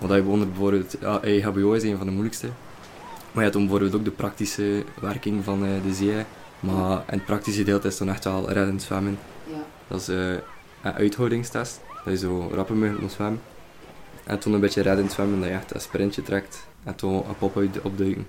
Want 0.00 0.12
je 0.12 0.22
bewondert 0.22 0.50
bijvoorbeeld, 0.50 0.96
ja, 1.00 1.22
EHBO 1.22 1.72
is 1.72 1.82
een 1.82 1.96
van 1.96 2.06
de 2.06 2.12
moeilijkste. 2.12 2.46
Maar 3.32 3.44
je 3.44 3.50
hebt 3.50 3.52
dan 3.52 3.62
bijvoorbeeld 3.62 3.94
ook 3.94 4.04
de 4.04 4.10
praktische 4.10 4.84
werking 5.00 5.44
van 5.44 5.64
eh, 5.64 5.70
de 5.84 5.94
zee. 5.94 6.24
Maar 6.60 6.96
in 6.96 7.04
het 7.16 7.24
praktische 7.24 7.62
deel 7.62 7.84
is 7.84 7.98
dan 7.98 8.08
echt 8.08 8.24
wel 8.24 8.50
reddend 8.50 8.82
zwemmen. 8.82 9.18
Ja. 9.46 9.64
Dat 9.88 10.00
is 10.00 10.08
eh, 10.08 10.30
een 10.82 10.92
uithoudingstest. 10.92 11.80
Dat 12.04 12.12
je 12.12 12.18
zo 12.18 12.50
rapper 12.54 12.76
mogelijk 12.76 13.00
moet 13.00 13.12
zwemmen. 13.12 13.40
En 14.24 14.38
toen 14.38 14.52
een 14.52 14.60
beetje 14.60 14.82
reddend 14.82 15.12
zwemmen, 15.12 15.40
dat 15.40 15.48
je 15.48 15.54
echt 15.54 15.74
een 15.74 15.80
sprintje 15.80 16.22
trekt. 16.22 16.66
En 16.84 16.94
toen 16.94 17.14
een 17.14 17.38
pop 17.38 17.56
uit 17.56 17.80
opduiken. 17.82 18.26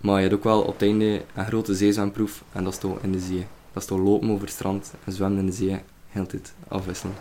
Maar 0.00 0.16
je 0.16 0.22
hebt 0.22 0.34
ook 0.34 0.44
wel 0.44 0.60
op 0.60 0.72
het 0.72 0.82
einde 0.82 1.22
een 1.34 1.46
grote 1.46 1.74
zeezwemproef. 1.74 2.44
En 2.52 2.64
dat 2.64 2.72
is 2.72 2.78
toch 2.78 2.98
in 3.02 3.12
de 3.12 3.20
zee. 3.20 3.46
Dat 3.72 3.82
is 3.82 3.88
toch 3.88 3.98
lopen 3.98 4.30
over 4.30 4.44
het 4.44 4.54
strand 4.54 4.94
en 5.04 5.12
zwemmen 5.12 5.38
in 5.38 5.46
de 5.46 5.52
zee. 5.52 5.80
Heel 6.08 6.22
de 6.22 6.28
tijd 6.28 6.54
afwisselen. 6.68 7.14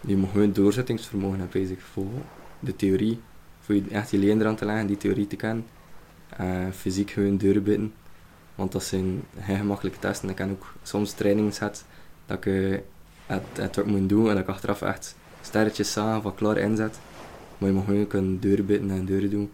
Je 0.00 0.16
moet 0.16 0.30
gewoon 0.30 0.52
doorzettingsvermogen 0.52 1.38
hebben 1.38 1.60
bezig 1.60 1.78
de 2.60 2.76
theorie. 2.76 3.20
Voor 3.60 3.74
je 3.74 3.82
echt 3.90 4.10
je 4.10 4.18
leen 4.18 4.40
eraan 4.40 4.56
te 4.56 4.64
leggen, 4.64 4.86
die 4.86 4.96
theorie 4.96 5.26
te 5.26 5.36
kennen. 5.36 5.66
En 6.36 6.74
fysiek 6.74 7.10
gewoon 7.10 7.36
deurbitten. 7.36 7.92
Want 8.54 8.72
dat 8.72 8.84
zijn 8.84 9.22
geen 9.40 9.56
gemakkelijke 9.56 9.98
testen. 9.98 10.28
Ik 10.28 10.38
heb 10.38 10.50
ook 10.50 10.74
soms 10.82 11.12
trainingen 11.12 11.52
gehad 11.52 11.84
dat 12.26 12.44
eh, 12.44 12.78
het, 13.26 13.42
het 13.52 13.78
ook 13.78 13.86
moet 13.86 14.08
doen 14.08 14.28
en 14.28 14.34
dat 14.34 14.42
ik 14.42 14.48
achteraf 14.48 14.82
echt 14.82 15.16
sterretjes 15.40 15.92
zag 15.92 16.22
van 16.22 16.34
klaar 16.34 16.56
inzet. 16.56 16.98
Maar 17.58 17.68
je 17.68 17.74
moet 17.74 17.84
gewoon 17.84 18.06
kunnen 18.06 18.40
deurbitten 18.40 18.90
en 18.90 19.04
deuren 19.04 19.30
doen. 19.30 19.50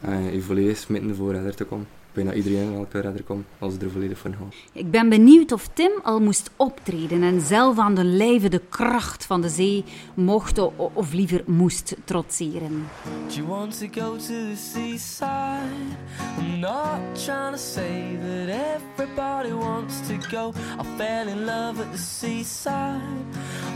En 0.00 0.32
je 0.32 0.42
volledig 0.42 0.76
smitten 0.76 1.16
voor 1.16 1.32
redder 1.32 1.54
te 1.54 1.64
komen. 1.64 1.86
Bijna 2.12 2.32
iedereen 2.32 2.72
wel 2.72 2.86
kan 2.86 3.00
redder 3.00 3.22
komen 3.22 3.46
als 3.58 3.74
ze 3.74 3.80
er 3.80 3.90
volledig 3.90 4.18
voor 4.18 4.30
gaan. 4.30 4.52
Ik 4.72 4.90
ben 4.90 5.08
benieuwd 5.08 5.52
of 5.52 5.68
Tim 5.72 5.90
al 6.02 6.20
moest 6.20 6.50
optreden 6.56 7.22
en 7.22 7.40
zelf 7.40 7.78
aan 7.78 7.94
de 7.94 8.04
lijve 8.04 8.48
de 8.48 8.60
kracht 8.68 9.26
van 9.26 9.40
de 9.40 9.48
zee 9.48 9.84
mocht 10.14 10.58
of 10.76 11.12
liever 11.12 11.42
moest 11.46 11.96
trotseren. 12.04 12.88
Do 13.28 13.34
you 13.34 13.46
want 13.46 13.78
to 13.78 13.86
go 14.00 14.16
to 14.16 14.26
the 14.26 14.54
seaside? 14.56 15.96
I'm 16.38 16.58
not 16.60 17.24
trying 17.24 17.52
to 17.52 17.58
say 17.58 18.18
that 18.22 18.48
everybody 18.48 19.52
wants 19.52 19.94
to 20.08 20.36
go. 20.36 20.52
I 20.80 20.84
fell 20.96 21.28
in 21.28 21.44
love 21.44 21.82
at 21.82 21.92
the 21.92 21.98
seaside. 21.98 23.00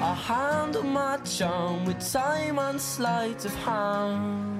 I 0.00 0.14
handle 0.26 0.82
my 0.82 1.16
charm 1.22 1.84
with 1.86 2.12
time 2.12 2.58
and 2.58 2.80
sleight 2.80 3.44
of 3.44 3.54
hand. 3.64 4.53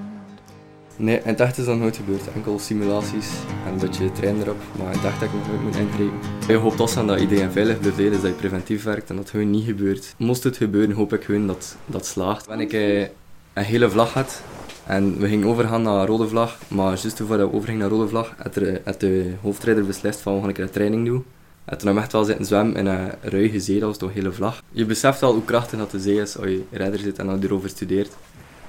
Nee, 0.97 1.17
in 1.17 1.27
het 1.27 1.39
echt 1.39 1.57
is 1.57 1.65
dat 1.65 1.77
nooit 1.77 1.95
gebeurd. 1.95 2.33
Enkel 2.35 2.59
simulaties 2.59 3.27
en 3.65 3.71
een 3.73 3.79
beetje 3.79 4.11
trainen 4.11 4.41
erop. 4.41 4.61
Maar 4.77 4.93
het 4.93 5.03
echt 5.03 5.19
heb 5.19 5.29
ik 5.29 5.35
nog 5.35 5.47
nooit 5.47 5.61
moeten 5.61 5.81
ingrijpen. 5.81 6.19
Je 6.47 6.55
hoopt 6.55 6.97
aan 6.97 7.07
dat 7.07 7.19
iedereen 7.19 7.51
veilig 7.51 7.79
blijft, 7.79 7.97
dus 7.97 8.21
dat 8.21 8.31
je 8.31 8.37
preventief 8.37 8.83
werkt 8.83 9.09
en 9.09 9.15
dat 9.15 9.23
het 9.23 9.33
gewoon 9.33 9.49
niet 9.49 9.65
gebeurt. 9.65 10.13
Moest 10.17 10.43
het 10.43 10.57
gebeuren, 10.57 10.95
hoop 10.95 11.13
ik 11.13 11.23
gewoon 11.23 11.47
dat 11.47 11.75
dat 11.85 12.05
slaagt. 12.05 12.45
Wanneer 12.45 12.65
ik 12.65 12.73
eh, 12.73 12.99
een 13.53 13.63
hele 13.63 13.89
vlag 13.89 14.13
had 14.13 14.41
en 14.85 15.17
we 15.19 15.27
gingen 15.27 15.47
overgaan 15.47 15.81
naar 15.81 15.99
een 15.99 16.05
rode 16.05 16.27
vlag, 16.27 16.57
maar 16.67 16.85
juist 16.85 17.17
voordat 17.17 17.49
we 17.49 17.55
overgingen 17.55 17.79
naar 17.79 17.89
rode 17.89 18.07
vlag, 18.07 18.35
had, 18.83 18.99
de 18.99 19.33
hoofdrijder 19.41 19.85
beslist 19.85 20.19
van 20.19 20.35
we 20.35 20.41
gaan 20.41 20.63
een 20.63 20.69
training 20.69 21.05
doen. 21.05 21.25
En 21.65 21.77
toen 21.77 21.87
heb 21.87 21.97
ik 21.97 22.03
echt 22.03 22.11
wel 22.11 22.23
zitten 22.23 22.45
zwemmen 22.45 22.75
in 22.75 22.85
een 22.85 23.11
ruige 23.21 23.59
zee, 23.59 23.79
dat 23.79 23.87
was 23.87 23.97
toch 23.97 24.09
een 24.09 24.15
hele 24.15 24.31
vlag. 24.31 24.61
Je 24.71 24.85
beseft 24.85 25.19
wel 25.19 25.33
hoe 25.33 25.45
krachtig 25.45 25.79
dat 25.79 25.91
de 25.91 25.99
zee 25.99 26.21
is 26.21 26.37
als 26.37 26.45
je 26.45 26.63
redder 26.71 26.99
zit 26.99 27.19
en 27.19 27.39
je 27.39 27.47
erover 27.47 27.69
studeert. 27.69 28.11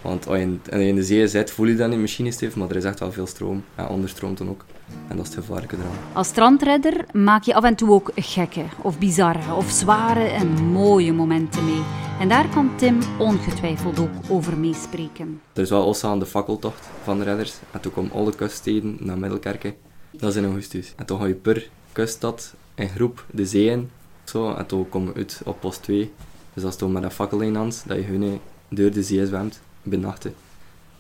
Want 0.07 0.27
als 0.27 0.39
je 0.39 0.59
in, 0.71 0.81
je 0.81 0.95
de 0.95 1.03
zee 1.03 1.29
zit, 1.29 1.51
voel 1.51 1.67
je 1.67 1.77
dat 1.77 1.89
niet 1.89 1.99
machine 1.99 2.31
stevig, 2.31 2.57
maar 2.57 2.71
er 2.71 2.77
is 2.77 2.85
echt 2.85 2.99
wel 2.99 3.13
veel 3.13 3.27
stroom. 3.27 3.65
En 3.75 3.89
onderstroom 3.89 4.35
dan 4.35 4.49
ook. 4.49 4.65
En 5.09 5.17
dat 5.17 5.27
is 5.27 5.35
het 5.35 5.45
gevaarlijke 5.45 5.77
eraan. 5.77 5.97
Als 6.13 6.29
strandredder 6.29 7.05
maak 7.13 7.43
je 7.43 7.55
af 7.55 7.65
en 7.65 7.75
toe 7.75 7.91
ook 7.91 8.11
gekke 8.15 8.65
of 8.83 8.99
bizarre 8.99 9.55
of 9.55 9.71
zware 9.71 10.25
en 10.25 10.49
mooie 10.65 11.13
momenten 11.13 11.65
mee. 11.65 11.83
En 12.21 12.29
daar 12.29 12.49
kan 12.49 12.71
Tim 12.77 12.99
ongetwijfeld 13.19 13.99
ook 13.99 14.11
over 14.29 14.57
meespreken. 14.57 15.41
Er 15.53 15.63
is 15.63 15.71
wel 15.71 15.85
also 15.85 16.09
aan 16.09 16.19
de 16.19 16.27
fakkeltocht 16.27 16.89
van 17.03 17.19
de 17.19 17.25
redders. 17.25 17.55
En 17.71 17.81
toen 17.81 17.93
komen 17.93 18.13
alle 18.13 18.35
kuststeden 18.35 18.97
naar 19.01 19.19
Middelkerken. 19.19 19.75
Dat 20.11 20.31
is 20.31 20.37
in 20.37 20.45
augustus. 20.45 20.93
En 20.97 21.07
toen 21.07 21.19
ga 21.19 21.27
je 21.27 21.35
per 21.35 21.69
kuststad 21.93 22.55
in 22.75 22.89
groep 22.89 23.25
de 23.31 23.47
zee 23.47 23.71
in. 23.71 23.91
Zo, 24.25 24.55
en 24.55 24.67
toen 24.67 24.89
komen 24.89 25.13
we 25.13 25.19
uit 25.19 25.41
op 25.45 25.61
post 25.61 25.83
2. 25.83 26.13
Dus 26.55 26.63
dat 26.63 26.73
is 26.73 26.79
toen 26.79 26.93
met 26.93 27.03
een 27.03 27.11
fakkel 27.11 27.41
in 27.41 27.55
hand, 27.55 27.85
dat 27.87 27.97
je 27.97 28.03
hun 28.03 28.41
door 28.69 28.91
de 28.91 29.03
zee 29.03 29.27
zwemt, 29.27 29.61
benachten. 29.89 30.35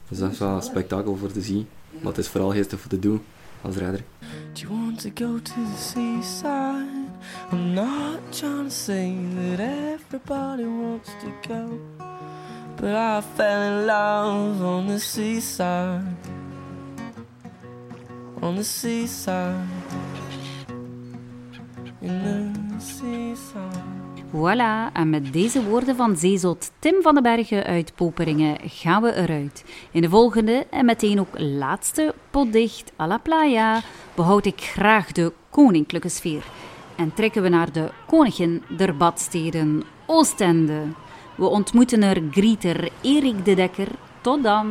Dus 0.08 0.18
dat 0.18 0.32
is 0.32 0.38
wel 0.38 0.56
een 0.56 0.62
spektakel 0.62 1.16
voor 1.16 1.32
te 1.32 1.40
zien. 1.40 1.68
Maar 1.90 2.12
het 2.12 2.18
is 2.18 2.28
vooral 2.28 2.50
geestig 2.50 2.80
voor 2.80 2.90
te 2.90 2.98
doen 2.98 3.22
als 3.60 3.76
redder. 3.76 4.02
Do 4.52 4.60
you 4.60 4.68
want 4.68 5.00
to 5.00 5.10
go 5.14 5.40
to 5.42 5.52
the 5.52 5.82
seaside? 5.82 7.06
I'm 7.52 7.74
not 7.74 8.18
trying 8.30 8.68
to 8.68 8.74
say 8.74 9.14
that 9.34 9.60
everybody 9.60 10.64
wants 10.64 11.10
to 11.20 11.48
go. 11.48 11.80
But 12.76 12.94
I 12.94 13.22
fell 13.34 13.62
in 13.62 13.86
love 13.86 14.62
on 14.62 14.86
the 14.86 14.98
seaside. 14.98 16.16
On 18.40 18.56
the 18.56 18.64
seaside. 18.64 19.66
In 22.00 22.22
the 22.22 22.80
seaside. 22.80 23.95
Voilà, 24.36 24.90
en 24.92 25.10
met 25.10 25.32
deze 25.32 25.64
woorden 25.64 25.96
van 25.96 26.16
zeezot 26.16 26.70
Tim 26.78 27.02
van 27.02 27.14
den 27.14 27.22
Bergen 27.22 27.64
uit 27.64 27.94
Poperingen 27.94 28.58
gaan 28.64 29.02
we 29.02 29.14
eruit. 29.14 29.64
In 29.90 30.00
de 30.02 30.08
volgende 30.08 30.66
en 30.70 30.84
meteen 30.84 31.20
ook 31.20 31.38
laatste 31.38 32.14
potdicht 32.30 32.92
à 33.00 33.06
la 33.06 33.18
playa 33.18 33.80
behoud 34.14 34.46
ik 34.46 34.60
graag 34.60 35.12
de 35.12 35.32
koninklijke 35.50 36.08
sfeer. 36.08 36.44
En 36.96 37.14
trekken 37.14 37.42
we 37.42 37.48
naar 37.48 37.72
de 37.72 37.90
koningin 38.06 38.62
der 38.76 38.96
badsteden, 38.96 39.82
Oostende. 40.06 40.82
We 41.34 41.46
ontmoeten 41.46 42.02
er 42.02 42.22
Grieter 42.30 42.88
Erik 43.00 43.44
de 43.44 43.54
Dekker. 43.54 43.88
Tot 44.26 44.42
dan. 44.42 44.66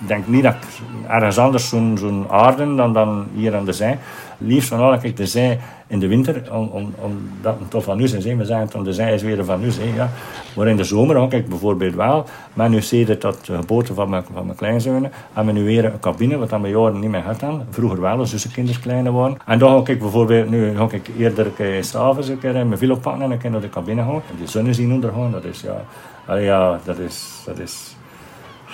Ik 0.00 0.08
denk 0.08 0.26
niet 0.26 0.42
dat 0.42 0.54
ik 0.54 0.60
ergens 1.08 1.38
anders 1.38 1.68
zo'n 1.68 1.98
zo'n 1.98 2.26
aarde 2.28 2.74
dan, 2.74 2.92
dan 2.92 3.26
hier 3.34 3.56
aan 3.56 3.64
de 3.64 3.72
zee. 3.72 3.96
Liefst 4.38 4.68
van 4.68 4.80
al 4.80 4.94
ik 5.02 5.16
de 5.16 5.26
zee 5.26 5.58
in 5.86 5.98
de 5.98 6.06
winter, 6.06 6.52
om, 6.52 6.68
om, 6.68 6.94
omdat 7.00 7.58
het 7.58 7.70
toch 7.70 7.84
van 7.84 7.96
nu 7.96 8.04
is. 8.04 8.12
We 8.12 8.20
zeggen 8.20 8.58
het, 8.58 8.84
de 8.84 8.92
zee 8.92 9.14
is 9.14 9.22
weer 9.22 9.44
van 9.44 9.60
nu. 9.60 9.70
Ja. 9.94 10.10
Maar 10.56 10.68
in 10.68 10.76
de 10.76 10.84
zomer 10.84 11.16
ook 11.16 11.32
ik 11.32 11.48
bijvoorbeeld 11.48 11.94
wel. 11.94 12.24
Maar 12.54 12.68
nu 12.68 12.80
sedert 12.80 13.20
dat 13.20 13.44
de 13.46 13.56
geboorte 13.56 13.94
van 13.94 14.10
mijn, 14.10 14.24
van 14.32 14.44
mijn 14.44 14.56
kleinzonen, 14.56 15.12
hebben 15.32 15.54
we 15.54 15.60
nu 15.60 15.66
weer 15.66 15.84
een 15.84 16.00
cabine, 16.00 16.38
wat 16.38 16.52
aan 16.52 16.60
mijn 16.60 16.72
jaren 16.78 17.00
niet 17.00 17.10
meer 17.10 17.22
had 17.22 17.40
dan. 17.40 17.62
Vroeger 17.70 18.00
wel, 18.00 18.18
als 18.18 18.42
de 18.42 18.50
kinderen 18.50 18.80
kleiner 18.80 19.12
waren. 19.12 19.36
En 19.46 19.58
dan 19.58 19.86
ga 19.86 19.92
ik 19.92 19.98
bijvoorbeeld, 19.98 20.50
nu 20.50 20.76
ga 20.76 20.88
ik 20.90 21.10
eerder 21.18 21.46
eh, 21.56 21.82
s'avonds 21.82 22.28
een 22.28 22.38
keer 22.38 22.52
mijn 22.52 22.78
vilo 22.78 22.96
pakken 22.96 23.32
en 23.32 23.38
keer 23.38 23.50
naar 23.50 23.60
de 23.60 23.70
cabine 23.70 24.02
gaan. 24.02 24.14
En 24.14 24.36
de 24.40 24.46
zon 24.46 24.74
zien 24.74 24.92
ondergaan, 24.92 25.32
dat 25.32 25.44
is 25.44 25.60
ja, 25.60 26.36
ja, 26.36 26.80
dat 26.84 26.98
is, 26.98 27.42
dat 27.44 27.58
is, 27.58 27.96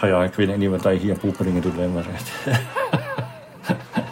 ja, 0.00 0.24
ik 0.24 0.34
weet 0.34 0.56
niet 0.56 0.70
wat 0.70 0.84
hij 0.84 0.96
hier 0.96 1.16
in 1.46 1.60
doet, 1.60 1.92
maar... 1.92 2.06